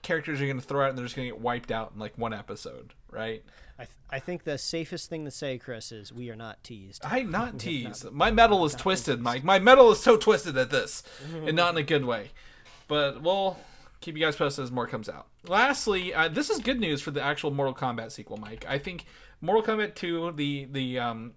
[0.00, 2.16] characters are you gonna throw out and they're just gonna get wiped out in like
[2.16, 3.44] one episode, right?
[3.78, 7.02] I, th- I think the safest thing to say, Chris, is we are not teased.
[7.04, 8.10] I'm not teased.
[8.12, 9.44] My metal is twisted, Mike.
[9.44, 11.02] My metal is so twisted at this,
[11.46, 12.30] and not in a good way.
[12.92, 13.56] But we'll
[14.02, 15.26] keep you guys posted as more comes out.
[15.48, 18.66] Lastly, uh, this is good news for the actual Mortal Kombat sequel, Mike.
[18.68, 19.06] I think
[19.40, 21.32] Mortal Kombat 2, the the um,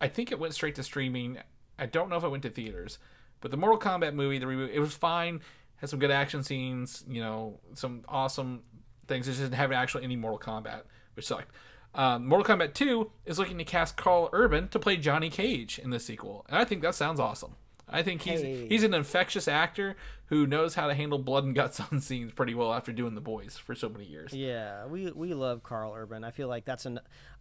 [0.00, 1.38] I think it went straight to streaming.
[1.80, 3.00] I don't know if it went to theaters,
[3.40, 5.40] but the Mortal Kombat movie, the reboot, it was fine.
[5.78, 8.62] Had some good action scenes, you know, some awesome
[9.08, 9.26] things.
[9.26, 10.82] It just didn't have actually any Mortal Kombat,
[11.14, 11.50] which sucked.
[11.96, 15.90] Um, Mortal Kombat 2 is looking to cast Karl Urban to play Johnny Cage in
[15.90, 17.56] the sequel, and I think that sounds awesome.
[17.90, 18.66] I think he's Hey.
[18.68, 22.54] he's an infectious actor who knows how to handle blood and guts on scenes pretty
[22.54, 24.32] well after doing The Boys for so many years.
[24.32, 26.24] Yeah, we we love Karl Urban.
[26.24, 27.00] I feel like that's an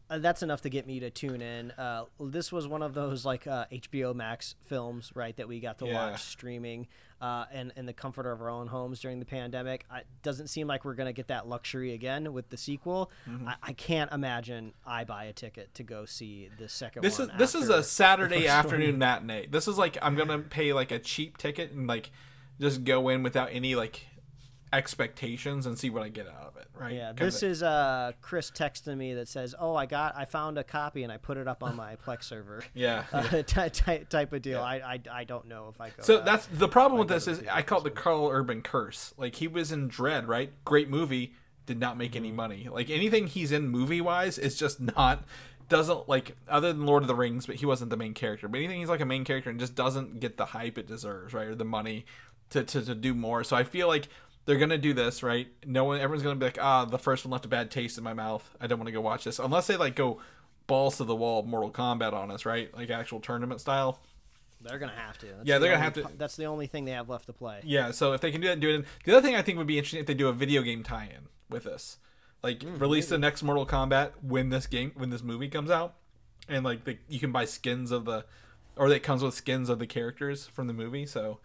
[0.10, 1.72] uh, that's enough to get me to tune in.
[1.72, 5.80] Uh, this was one of those like uh, HBO Max films, right, that we got
[5.80, 6.12] to Yeah.
[6.12, 6.88] watch streaming
[7.22, 9.86] uh, and in the comfort of our own homes during the pandemic.
[9.96, 13.12] It doesn't seem like we're gonna get that luxury again with the sequel.
[13.28, 13.48] Mm-hmm.
[13.48, 17.30] I, I can't imagine I buy a ticket to go see the second This is
[17.30, 17.38] one.
[17.38, 19.00] this is a Saturday afternoon one.
[19.00, 19.48] matinee.
[19.48, 22.12] This is like I'm gonna pay like a cheap ticket and like
[22.60, 24.06] just go in without any like
[24.74, 26.68] expectations and see what I get out of it.
[26.74, 26.94] Right?
[26.94, 30.64] Yeah, this is uh, Chris texting me that says, "Oh, I got, I found a
[30.64, 33.04] copy and I put it up on my Plex server." yeah.
[33.14, 34.62] uh, ty- ty- type of deal.
[34.62, 36.02] I, I, I don't know if I go.
[36.04, 39.14] So that's the problem with this is I call it the Karl Urban curse.
[39.18, 40.52] Like he was in Dredd, right?
[40.66, 41.34] Great movie,
[41.66, 42.18] did not make Mm-hmm.
[42.18, 42.70] any money.
[42.72, 45.24] Like anything he's in movie wise is just not
[45.70, 48.48] doesn't like other than Lord of the Rings, but he wasn't the main character.
[48.48, 51.34] But anything he's like a main character and just doesn't get the hype it deserves,
[51.34, 51.48] right?
[51.48, 52.06] Or the money
[52.52, 53.44] to to, to do more.
[53.44, 54.08] So I feel like
[54.48, 55.48] they're gonna do this, right?
[55.66, 58.04] No one everyone's gonna be like, ah, the first one left a bad taste in
[58.04, 58.50] my mouth.
[58.60, 59.38] I don't want to go watch this.
[59.38, 60.20] Unless they like go
[60.66, 62.76] balls to the wall Mortal Kombat on us, right?
[62.76, 64.00] Like actual tournament style.
[64.62, 65.28] they're gonna have to.
[65.28, 67.34] That's Yeah, the they're gonna have to- That's the only thing they have left to
[67.34, 67.62] play.
[67.64, 68.76] Yeah, so if they can do that, do it.
[68.76, 68.86] In.
[69.04, 71.28] The other thing I think would be interesting if they do a video game tie-in
[71.50, 71.98] with this,
[72.42, 75.94] like release the next Mortal Kombat when this game when this movie comes out,
[76.50, 78.26] and like the, you can buy skins of the,
[78.76, 81.06] or that comes with skins of the characters from the movie.
[81.06, 81.40] So,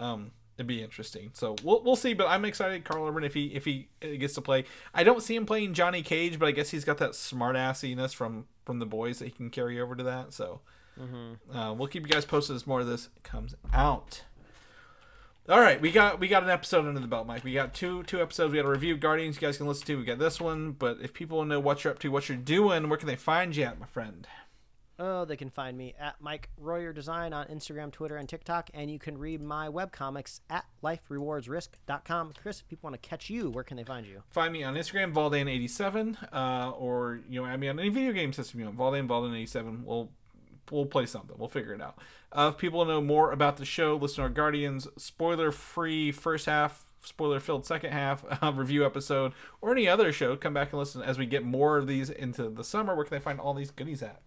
[0.00, 1.30] um, it'd be interesting.
[1.34, 2.14] So we'll we'll see.
[2.14, 4.64] But I'm excited, Karl Urban, if he if he uh, gets to play.
[4.94, 8.12] I don't see him playing Johnny Cage, but I guess he's got that smart assiness
[8.12, 10.32] from from the boys that he can carry over to that.
[10.32, 10.60] So.
[11.52, 14.22] Uh, we'll keep you guys posted as more of this comes out.
[15.48, 17.44] All right, we got we got an episode under the belt, Mike.
[17.44, 18.50] We got two two episodes.
[18.52, 19.36] We got a review of Guardians.
[19.36, 19.98] You guys can listen to.
[19.98, 22.28] We got this one, but if people want to know what you're up to, what
[22.28, 24.26] you're doing, where can they find you at, my friend?
[24.98, 28.90] Oh, they can find me at Mike Royer Design on Instagram, Twitter, and TikTok, and
[28.90, 32.32] you can read my webcomics at liferewardsrisk.com.
[32.40, 34.22] Chris, if people want to catch you, where can they find you?
[34.30, 38.32] Find me on Instagram, Valdan87, uh, or you know, add me on any video game
[38.32, 38.78] system you want.
[38.78, 39.84] Valdan, Valdan87.
[39.84, 40.10] We'll
[40.70, 41.36] we'll play something.
[41.38, 41.98] We'll figure it out.
[42.32, 46.86] Uh, if people know more about the show, listen to our Guardians spoiler-free first half,
[47.04, 50.36] spoiler-filled second half uh, review episode, or any other show.
[50.36, 52.94] Come back and listen as we get more of these into the summer.
[52.94, 54.22] Where can they find all these goodies at?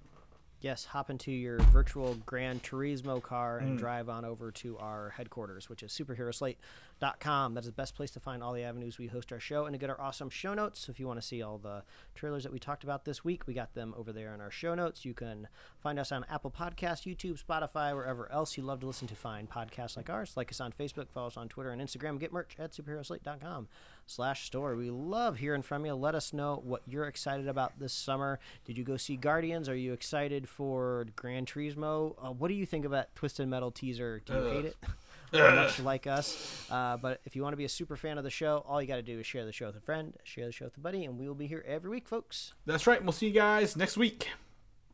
[0.62, 3.80] Yes, hop into your virtual Gran Turismo car and mm.
[3.80, 7.53] drive on over to our headquarters, which is superheroslate.com.
[7.53, 9.74] That is the best place to find all the avenues we host our show and
[9.74, 10.82] to get our awesome show notes.
[10.82, 11.84] So if you want to see all the
[12.14, 14.76] trailers that we talked about this week, we got them over there in our show
[14.76, 15.05] notes.
[15.05, 15.47] You can
[15.82, 19.49] find us on Apple Podcasts, YouTube, Spotify, wherever else you love to listen to find
[19.49, 20.34] podcasts like ours.
[20.36, 22.20] Like us on Facebook, follow us on Twitter and Instagram.
[22.20, 23.70] Get merch at superheroslate.com
[24.10, 24.76] slash store.
[24.76, 25.93] We love hearing from you.
[25.93, 28.39] Let us know what you're excited about this summer.
[28.66, 29.70] Did you go see Guardians?
[29.70, 32.16] Are you excited for Gran Turismo?
[32.22, 34.22] Uh, what do you think about Twisted Metal teaser?
[34.26, 34.78] Do you hate it?
[35.32, 36.66] Or much like us.
[36.72, 38.88] Uh, but if you want to be a super fan of the show, all you
[38.88, 40.80] got to do is share the show with a friend, share the show with a
[40.80, 42.53] buddy, and we will be here every week, folks.
[42.66, 42.99] That's right.
[43.03, 44.28] We'll see you guys next week.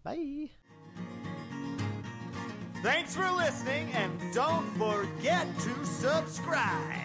[0.04, 0.50] Bye.
[2.84, 7.05] Thanks for listening, and don't forget to subscribe.